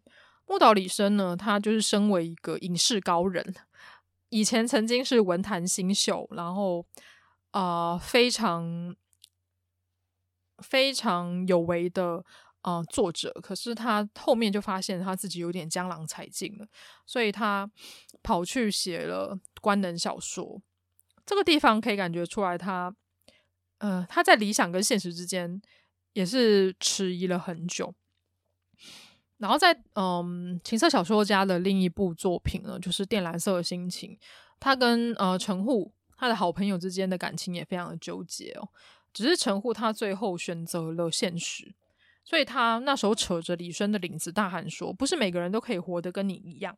[0.49, 3.55] 木岛李生呢，他就是身为一个影视高人，
[4.29, 6.83] 以前曾经是文坛新秀，然后
[7.51, 8.95] 啊、非常
[10.57, 12.25] 非常有为的
[12.61, 16.67] 啊、作者，可是他后面就发现他自己有点江郎才尽了，
[17.05, 17.69] 所以他
[18.23, 20.59] 跑去写了官能小说。
[21.27, 22.91] 这个地方可以感觉出来，他
[23.77, 25.61] 呃他在理想跟现实之间
[26.13, 27.93] 也是迟疑了很久。
[29.39, 34.11] 然后在嗯，情色小说家的另一部作品呢，就是《靛蓝色的心情》，
[34.59, 38.69] 他跟呃陈户他的好朋友之间的感情也非常的纠结哦。
[39.11, 41.73] 只是陈户他最后选择了现实，
[42.23, 46.77] 所以他那时候扯着李生的领子大喊说：“不是每个人都可以活得跟你一样。”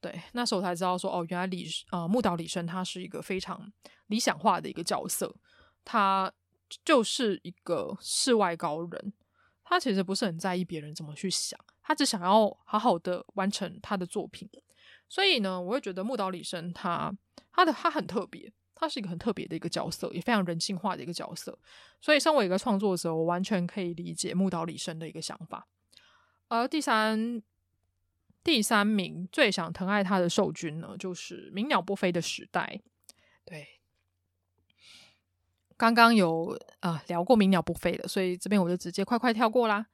[0.00, 3.70] 对，那时候才知道说哦，原来李呃木岛李生他是一个非常
[4.06, 5.36] 理想化的一个角色，
[5.84, 6.32] 他
[6.84, 9.12] 就是一个世外高人，
[9.70, 11.56] 他其实不是很在意别人怎么去想。
[11.80, 14.48] 他只想要好好的完成他的作品，
[15.08, 17.16] 所以呢，我会觉得木岛李生他
[17.52, 21.56] 他的他很特别，他是一个很特别的一个角色，也非常人性化的一个角色。
[22.00, 25.68] 所以，身为一个创作者，我完全可以理解木岛李生的一个想法。
[26.48, 27.40] 而第三
[28.42, 32.80] 第三名最想疼爱他的受君呢，就是鸣鸟不飞的时代。
[33.44, 33.79] 对，
[35.80, 39.86] 刚刚有啊、聊过鸣鸟不飞的，所以这边我就直接快快跳过啦。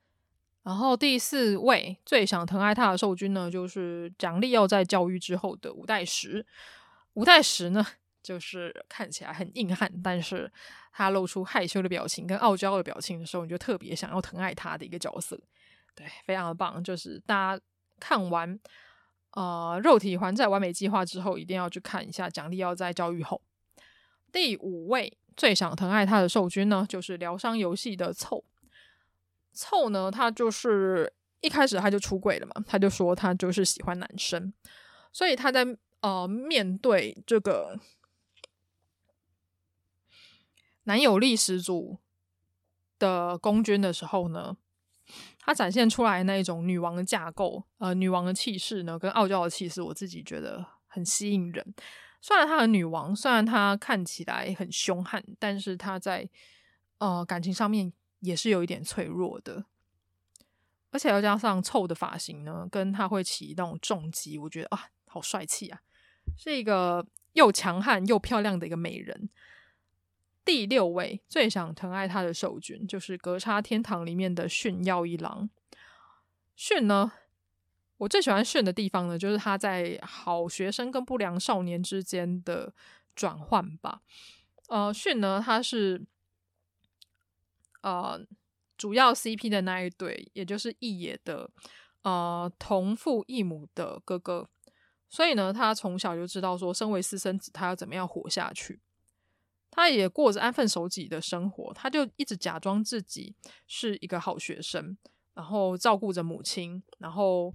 [0.64, 6.44] 然后第四位最想疼爱他的受君呢，就是奖励要在教育之后的五代十。
[7.12, 7.86] 五代十呢，
[8.20, 10.50] 就是看起来很硬汉，但是
[10.92, 15.40] 他露出害羞的表情跟傲娇的表情的时候，你就特别想要疼爱他的一个角色。
[15.94, 17.62] 对，非常的棒，就是大家
[18.00, 18.58] 看完
[19.34, 22.28] 呃《肉体还债完美计划》之后，一定要去看一下。
[22.28, 23.40] 奖励要在教育后。
[24.32, 28.44] 第五位最想疼爱他的受君呢，就是疗伤游戏的凑。
[29.52, 34.52] 凑呢，他就是一开始他就出柜了嘛，他就说他就是喜欢男生，
[35.12, 35.66] 所以他在
[36.00, 37.78] 呃面对这个
[40.84, 41.98] 男友力十足
[42.98, 44.56] 的公君的时候呢。
[45.38, 51.74] 他展现出来那一种女王的架构，呃，女王的气势呢，跟傲娇的气势，我自己觉得很吸引人。
[52.26, 56.28] 虽然她很女王，虽然她看起来很凶悍，但是她在
[56.98, 59.64] 呃感情上面也是有一点脆弱的。
[60.90, 65.80] 而且要加上臭的发型呢，跟她会起那种重机，我觉得啊，好帅气啊，
[66.36, 69.30] 是一个又强悍又漂亮的一个美人。
[70.44, 75.48] 第六位最想疼爱他的守军，就是《格差天堂》里面的训耀一郎。
[76.56, 77.12] 训呢，
[77.98, 82.72] 我最喜欢训的地方呢，就是他在好学生跟不良少年之间的
[83.14, 84.02] 转换吧。
[84.68, 86.04] 呃，训呢，他是
[87.82, 88.20] 呃
[88.76, 91.50] 主要 CP 的那一对，也就是义野的
[92.02, 94.48] 呃同父异母的哥哥，
[95.08, 98.80] 所以呢，他从小就知道说，身为私生子，他要怎么样活下去。
[99.70, 103.34] 他也过着安分守己的生活，他就一直假装自己
[103.66, 104.96] 是一个好学生，
[105.34, 107.54] 然后照顾着母亲，然后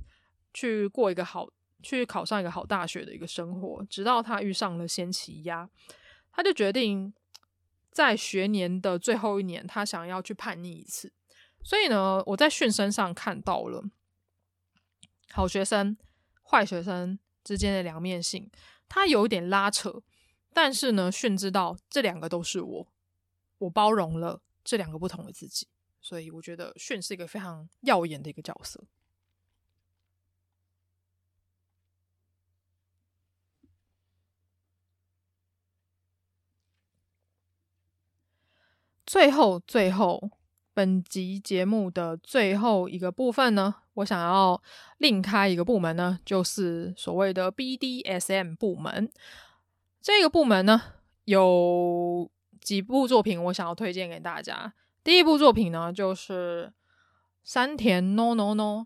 [0.54, 1.48] 去过一个好，
[1.82, 3.86] 去考上一个好大学的一个生活。
[3.90, 5.70] 直到他遇上了仙崎鸭，
[6.32, 7.14] 他就决定
[7.92, 11.12] 在学年的最后一年，他想要去叛逆一次。
[11.64, 13.84] 所以呢，我在训身上看到了
[15.30, 15.98] 好学生、
[16.44, 18.50] 坏学生之间的两面性，
[18.90, 20.02] 他有一点拉扯。
[20.54, 22.88] 但是呢，训知道这两个都是我，
[23.60, 25.66] 我包容了这两个不同的自己，
[26.02, 28.84] 所以我觉得训是一个非常耀眼的一个角色。
[39.12, 40.32] 最后，最后，
[40.74, 44.62] 本集节目的最后一个部分呢，我想要
[45.00, 49.12] 另开一个部门呢，就是所谓的 BDSM 部门。
[50.02, 50.82] 这个部门呢，
[51.26, 52.32] 有
[52.62, 54.74] 几部作品我想要推荐给大家。
[55.04, 56.72] 第一部作品呢，就是
[57.44, 58.86] 山田 no no no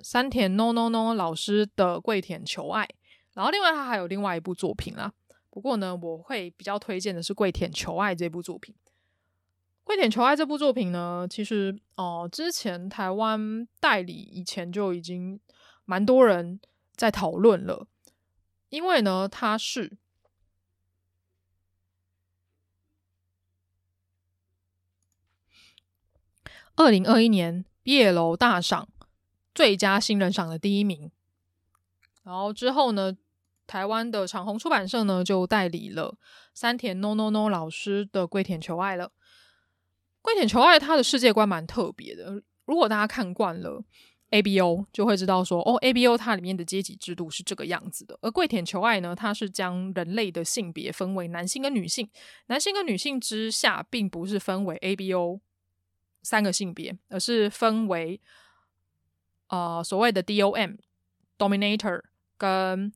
[0.00, 2.88] 山田 no no no 老师的跪舔求爱。
[3.34, 5.12] 然后另外他还有另外一部作品啦。
[5.50, 8.74] 不过呢，我会比较推荐的是跪舔求爱这部作品。
[9.86, 15.38] 跪舔求爱这部作品呢，其实哦、之前台湾代理以前就已经
[15.84, 16.60] 蛮多人
[16.96, 17.86] 在讨论了，
[18.68, 19.96] 因为呢，它是。
[26.74, 28.88] 二零二一年毕业楼大赏
[29.54, 31.12] 最佳新人赏的第一名，
[32.24, 33.16] 然后之后呢，
[33.68, 36.18] 台湾的长虹出版社呢就代理了
[36.52, 39.06] 山田 no no no 老师的《跪舔求爱》了。
[40.26, 43.80] 《跪舔求爱》它的世界观蛮特别的，如果大家看惯了
[44.32, 52.10] ABO，就会知道说哦，ABO 它里面的阶级制度是这个样子的，而《跪舔求爱》呢，它是将人类的性别分为男性跟女性，
[52.46, 55.38] 男性跟女性之下，并不是分为 ABO。
[56.24, 58.20] 三个性别，而是分为
[59.46, 60.76] 呃所谓的 DOM
[61.38, 62.02] Dominator
[62.36, 62.92] 跟。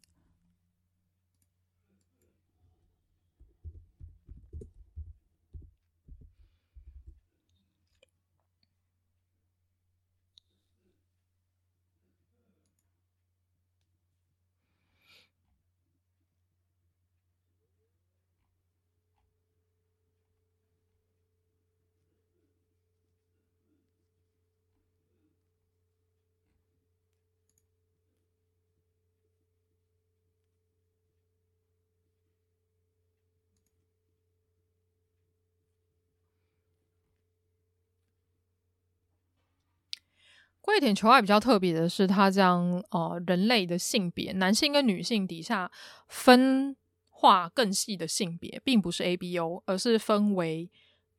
[40.71, 45.71] 瑞典求爱比较特别的是，它将呃人类的性别，男性跟女性底下
[46.09, 46.77] 分
[47.09, 50.71] 化更细的性别，并不是 A B O，而是分为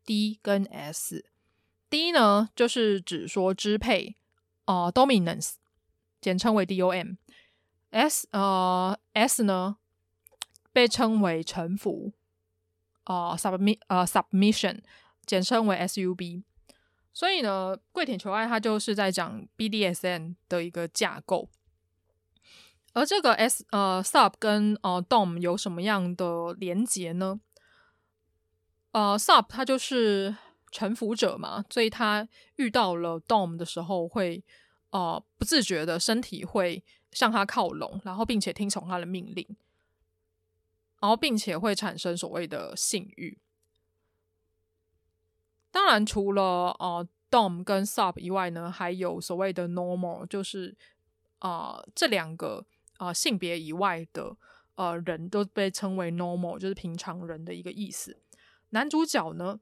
[0.06, 1.26] D 跟 S。
[1.90, 4.16] D 呢，就是指说支配，
[4.66, 5.56] 呃，dominance，
[6.22, 7.16] 简称为 D O M。
[7.90, 9.76] S 呃 S 呢，
[10.72, 12.14] 被称为臣服，
[13.04, 14.80] 呃 submit 呃 submission，
[15.26, 16.44] 简称为 S U B。
[17.14, 21.50] 所以呢，跪舔求爱它就是在讲 BDSM 的一个架构。
[22.94, 27.40] 而这个 S 呃 Sub 跟呃 Dom 有什么样的连结呢？
[28.92, 30.36] 呃，Sub 他就是
[30.72, 32.28] 臣服者嘛，所以他
[32.58, 34.44] 遇到了 Dom 的时候会
[34.90, 39.46] 呃不自觉的身体会向他靠拢，然后并且听从他的命令，
[41.00, 43.38] 然后并且会产生所谓的性欲。
[45.72, 46.44] 当然，除了
[46.80, 50.78] 呃 Dom 跟 Sub 以外呢，还有所谓的 Normal，就是
[51.40, 52.66] 啊、呃、这两个。
[52.98, 54.38] 啊、呃，性别以外的
[54.76, 58.22] 呃人都被称为 normal，就是平常人的一个意思。
[58.70, 59.60] 男主角呢，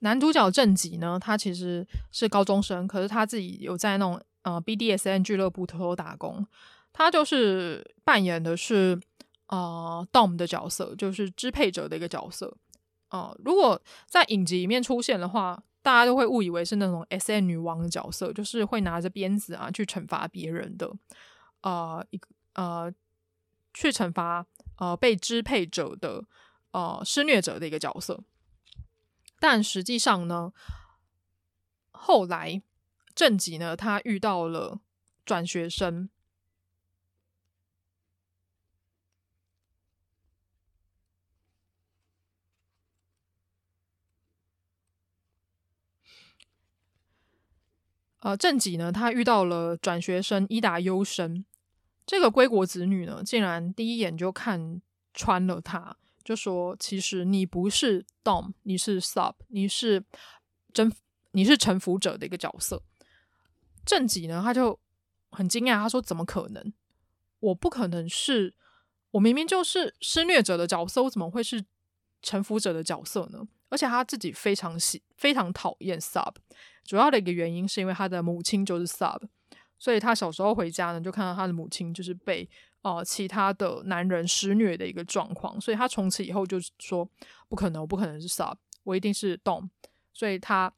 [0.00, 6.46] 男主角正己呢，他其实是高中生，可是他自己有在那种呃 BDSM 俱乐部偷偷打工，
[6.92, 9.00] 他就是扮演的是。
[9.50, 12.54] 啊、uh, Dom 的角色就是支配者的一个角色
[13.08, 13.34] 啊。
[13.42, 20.92] 如果在影集里面出现的话，大家都会误以为是那种 SM 女王的角色，就是会拿着鞭子啊去惩罚别人的，
[21.62, 22.92] 呃，一个呃，
[23.72, 24.44] 去惩罚
[24.76, 26.22] 呃被支配者的
[26.72, 28.22] 呃施虐者的一个角色。
[29.38, 30.52] 但实际上呢，
[31.90, 32.62] 后来
[33.14, 34.80] 正己呢，他遇到了
[35.24, 36.08] 转学生。
[48.20, 51.44] 呃，正己呢，他遇到了转学生伊达优生，
[52.04, 54.82] 这个归国子女呢，竟然第一眼就看
[55.14, 55.96] 穿了他，
[56.28, 60.04] 就说：“其实你不是 Dom，你是 Sub，你是
[60.74, 60.92] 真，
[61.30, 62.82] 你是臣服者的一个角色。”
[63.86, 64.78] 正己呢，他就
[65.30, 66.74] 很惊讶，他说：“怎么可能？
[67.40, 68.52] 我不可能是，
[69.12, 71.64] 我明明就是施虐者的角色，我怎么会是
[72.20, 76.34] 臣服者的角色呢？”而且他自己非常喜，非常讨厌 Sub。
[76.84, 79.22] 主要的一个原因是因为他的母亲就是 Sub，
[79.78, 82.46] 所以他小时候回家呢，就看到他的母亲就是被
[82.96, 87.08] 呃其他的男人施虐的一个状况，所以他从此以后就是说
[87.48, 89.68] 不可能，我不可能是 Sub，我一定是 Dom。
[90.12, 90.72] 所以他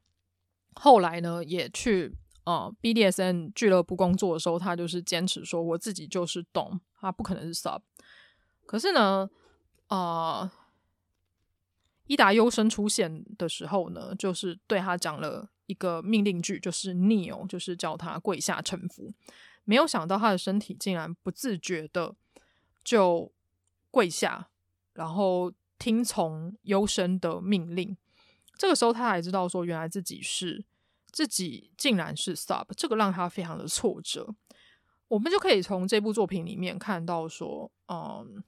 [0.75, 2.13] 后来呢也去
[2.45, 7.81] 呃 BDSM 俱乐部工作的时候，他就是坚持说我自己就是 Dom，他不可能是 Sub。
[8.67, 9.31] 可是呢，
[9.89, 10.51] 呃，
[12.07, 15.51] 伊达优生出现的时候呢，就是对他讲了。
[15.71, 19.15] 一个命令句就是 kneel，就是叫他跪下臣服。
[19.65, 22.15] 没有想到他的身体竟然不自觉的
[22.83, 23.33] 就
[23.91, 24.49] 跪下，
[24.95, 27.97] 然后听从优生的命令。
[28.57, 30.65] 这个时候他才知道说，原来自己是
[31.11, 34.35] 自己竟然是 sub，这个让他非常的挫折。
[35.09, 38.43] 我们就可以从这部作品里面看到说，嗯。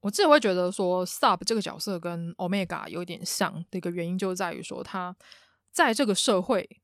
[0.00, 5.16] 我自己会觉得说，Sub 这个角色跟 Omega 有点像的一个原因，就在于说他
[5.72, 6.78] 在这个社会，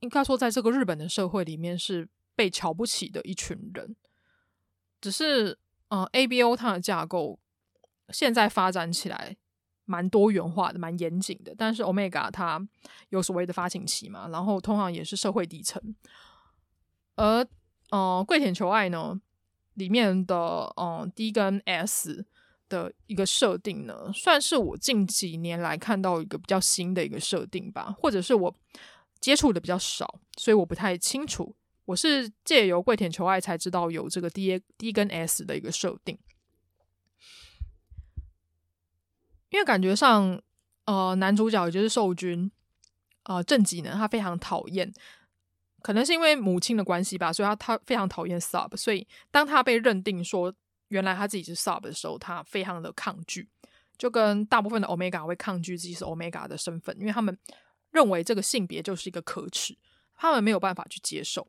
[0.00, 3.96] 应该说在这个日本的社会里面是被瞧不起的一群人。
[5.00, 5.58] 只是，
[5.88, 7.38] 呃，ABO 它的架构
[8.10, 9.36] 现在发展起来
[9.84, 11.54] 蛮多元化的，蛮严谨的。
[11.56, 12.66] 但是 Omega 它
[13.10, 15.80] 有所谓的发情期嘛，然后通常也是社会底层。
[17.16, 17.46] 而，
[17.90, 19.20] 呃，跪舔求爱呢，
[19.74, 22.26] 里面的，呃，D 跟 S。
[22.68, 28.52] 的一个设定呢，算是我近几年来看到一个比较新的一个设定吧，或者是我
[29.26, 31.56] 接触的比较少，所以我不太清楚。
[31.84, 36.16] 我是借由跪舔求爱才知道有这个 D D 跟 S 的一个设定，
[39.50, 40.40] 因为感觉上，
[40.84, 42.48] 呃，男主角也就是受君，
[43.24, 44.92] 呃，正己呢，他非常讨厌，
[45.82, 50.54] 可能是因为母亲的关系吧，所以他他非常讨厌 Sub，所以当他被认定说。
[50.90, 53.48] 原来他自己是 Sub 的时候，他非常的抗拒，
[53.98, 57.36] 就跟大部分的 Omega 会抗拒自己是 Omega 的身份，因为他们
[57.96, 59.74] 认为这个性别就是一个可耻，
[60.14, 61.48] 他们没有办法去接受。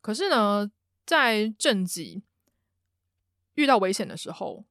[0.00, 0.70] 可是呢，
[1.04, 2.22] 在正己
[3.54, 4.64] 遇到危险的时候，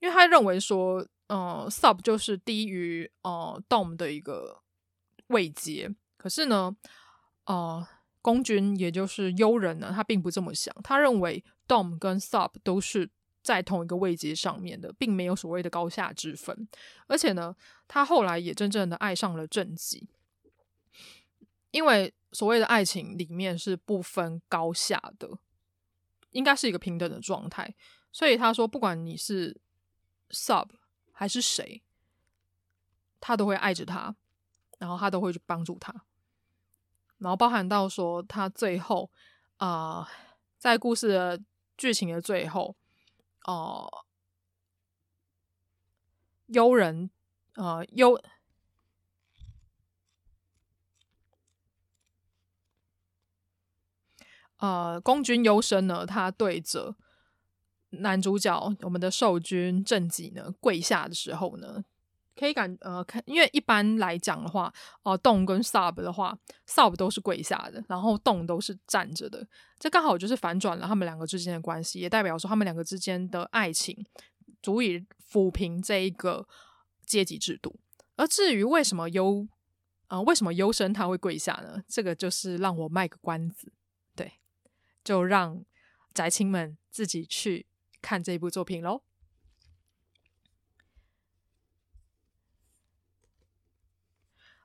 [0.00, 4.60] 因为他认为说，呃，Sub 就是低于呃 Dom 的一个
[5.28, 6.76] 位阶，可是呢，
[7.46, 7.88] 呃，
[8.20, 13.08] 公君也就是优人呢，他并不这么想，他认为 Dom 跟 Sub 都是。
[13.42, 16.68] 在同一个位阶上面的，并没有所谓的高下之分。
[17.06, 17.56] 而且呢，
[17.88, 20.06] 他后来也真正的爱上了正己，
[21.70, 25.38] 因为所谓的爱情里面是不分高下的，
[26.30, 27.74] 应该是一个平等的状态。
[28.12, 29.60] 所以他说，不管你是
[30.30, 30.68] sub
[31.12, 31.82] 还是谁，
[33.20, 34.14] 他都会爱着他，
[34.78, 36.04] 然后他都会去帮助他，
[37.18, 39.10] 然后包含到说他最后
[39.58, 40.08] 啊、
[40.58, 41.40] 在故事的
[41.76, 42.76] 剧情的最后。
[43.44, 44.04] 哦，
[46.48, 47.10] 优人，
[47.54, 48.20] 呃，悠，
[54.60, 56.94] 呃，宫军优生呢，他对着
[57.90, 61.84] 男主角我们的受君正己呢跪下的时候呢。
[62.36, 64.72] 可以感呃看，因为一般来讲的话，
[65.02, 66.34] 哦、呃，动跟 sub 的话
[66.66, 69.46] ，sub 都是跪下的，然后动都是站着的，
[69.78, 74.06] 这刚好就是反转了他们两个之间的关系，也代表说他们两个之间的爱情
[74.62, 76.48] 足以抚平这一个
[77.04, 77.78] 阶级制度。
[78.16, 79.46] 而至于为什么优
[80.08, 81.82] 呃为什么优生他会跪下呢？
[81.86, 83.70] 这个就是让我卖个关子，
[85.10, 85.64] 就让
[86.14, 87.66] 宅青们自己去
[88.00, 89.02] 看这部作品喽。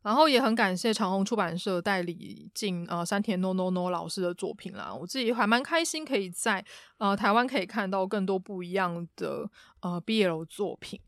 [0.04, 6.64] 然后也很感谢长虹出版社代理进呃山田 NoNoNo 老师的作品啦，我自己还蛮开心，可以在
[7.00, 9.50] 呃台湾可以看到更多不一样的
[9.80, 11.02] 呃 BL 作品。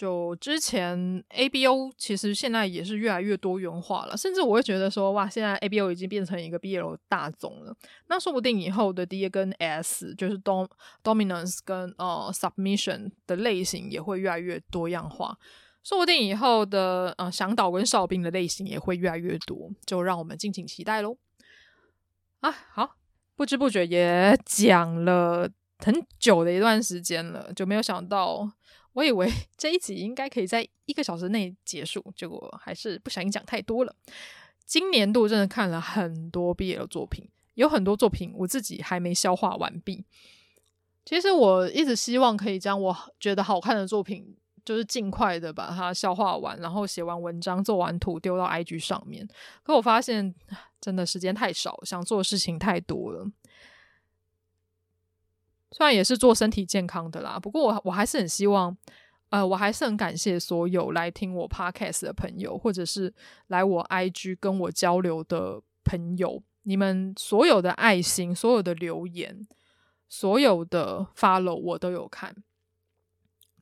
[0.00, 7.76] 就之前 ABO 其实现在也是越来越多元化了，甚至我会觉得说哇，现在 ABO 已经变成一个 BL 大宗了。
[8.06, 10.66] 那说不定以后的 D 跟 S 就是 Dom
[11.04, 15.36] Dominance 跟呃 Submission 的类型也会越来越多样化。
[15.82, 21.18] 说不定以后的呃向导跟哨兵的类型也会越来越多，就让我们敬请期待喽。
[22.40, 22.96] 啊，好，
[23.36, 25.46] 不知不觉也讲了
[25.76, 28.50] 很久的一段时间了，就没有想到，
[28.92, 33.94] 我以为 这一集应该可以在一个小时内结束，结果还是不小心讲太多了。
[34.64, 40.04] 今年度真的看了很多 BL 作品，有很多作品我自己还没消化完毕。
[41.04, 44.36] 其实我一直希望可以将我觉得好看的作品。
[44.62, 49.26] 就是尽快的把它消化完，然后写完文章、做完图丢到 IG 上面。
[49.62, 50.32] 可我发现
[50.80, 53.26] 真的时间太少，想做的事情太多了。
[55.72, 58.76] 虽然也是做身体健康的啦，不过我我还是很希望，
[59.28, 63.12] 呃，我还是很感谢所有来听我 Podcast 的朋友，或者是
[63.48, 69.46] 来我 IG 跟我交流的朋友，你们所有的爱心、所有的留言、
[70.08, 72.34] 所有的 follow 我都有看。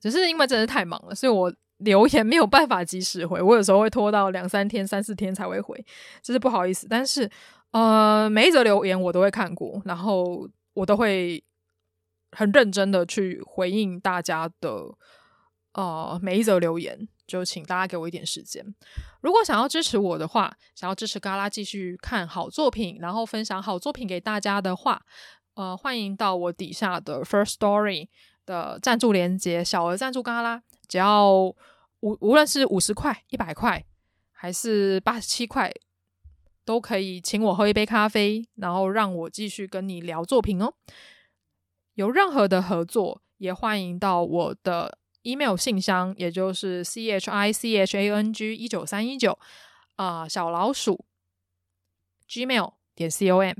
[0.01, 3.41] 只是因为真的太忙了，所以我留言没有办法及时回。
[3.41, 5.85] 我有时候会拖到两三天、三四天才会回，
[6.21, 6.87] 这是不好意思。
[6.89, 7.29] 但是，
[7.71, 11.43] 呃，每一则留言我都会看过，然后我都会
[12.31, 14.95] 很认真的去回应大家的
[15.73, 17.07] 呃每一则留言。
[17.27, 18.65] 就请大家给我一点时间。
[19.21, 25.01] 如果想要支持我的话，想要支持嘎拉继续看好作品，然后分享好作品给大家的话，
[25.53, 28.07] 呃，欢迎到我底下的 First Story。
[28.45, 31.53] 的赞助连接，小额赞助嘎啦，只要无
[31.99, 33.85] 无论是五十块、一百块，
[34.31, 35.71] 还是八十七块，
[36.65, 40.73] 都可以请我喝一杯咖啡，然后让我继续跟你聊作品哦。
[41.99, 49.37] 有任何的合作，也欢迎到我的 email 信箱，也就是 c h i c h a n g 一九三一九
[49.97, 51.03] 啊小老鼠
[52.25, 53.53] gmail 点 c o m，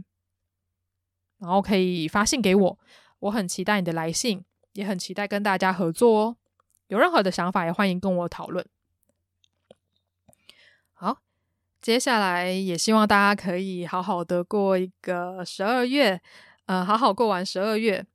[1.39, 2.79] 然后可以发信给我，
[3.19, 4.45] 我很期待你的来信。
[4.71, 6.37] 也很期待跟大家合作哦，
[6.87, 8.65] 有任何的想法也欢迎跟我讨论。
[10.93, 11.17] 好，
[11.81, 16.21] 接下来也希望大家可以好好的过一个十二月，
[16.67, 18.05] 呃，好好过完十二月。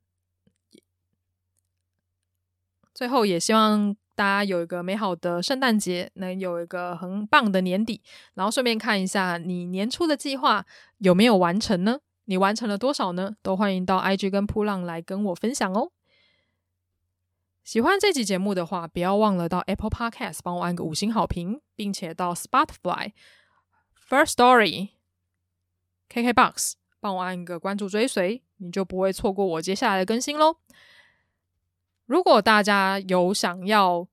[2.95, 8.01] 最后也希望大家有一个美好的圣诞节，能有一个很棒的年底，
[8.35, 10.65] 然后顺便看一下你年初的计划
[10.99, 11.99] 有没有完成呢？
[12.23, 13.35] 你完成了多少呢？
[13.43, 15.91] 都欢迎到 IG 跟噗浪来跟我分享哦。
[17.65, 23.11] 喜欢这集节目的话，不要忘了到 Apple Podcast 帮我按个五星好评，并且到 Spotify、
[24.07, 24.89] First Story、
[26.09, 30.57] KKBox 帮我按个关注追随，你就不会错过我接下来的更新喽。
[32.05, 34.07] 如果大家有想要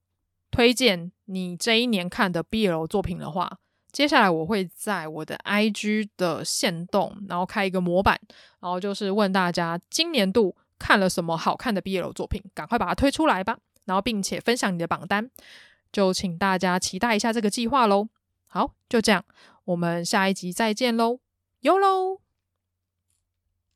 [0.51, 3.59] 推荐你这一年看的 BL 作品的话，
[3.91, 8.21] 接下来我会在我的 IG 的限动，然后开一个模板，
[8.61, 10.57] 然后就是问大家今年度。
[10.79, 13.57] 看了什么好看的 BL 作品，赶快把它推出来吧！
[13.85, 15.31] 然后并且分享你的榜单，
[15.93, 18.09] 就请大家期待一下这个计划喽。
[18.49, 19.25] 好，就这样，
[19.67, 21.21] 我们下一集再见喽，
[21.61, 22.22] 哟喽。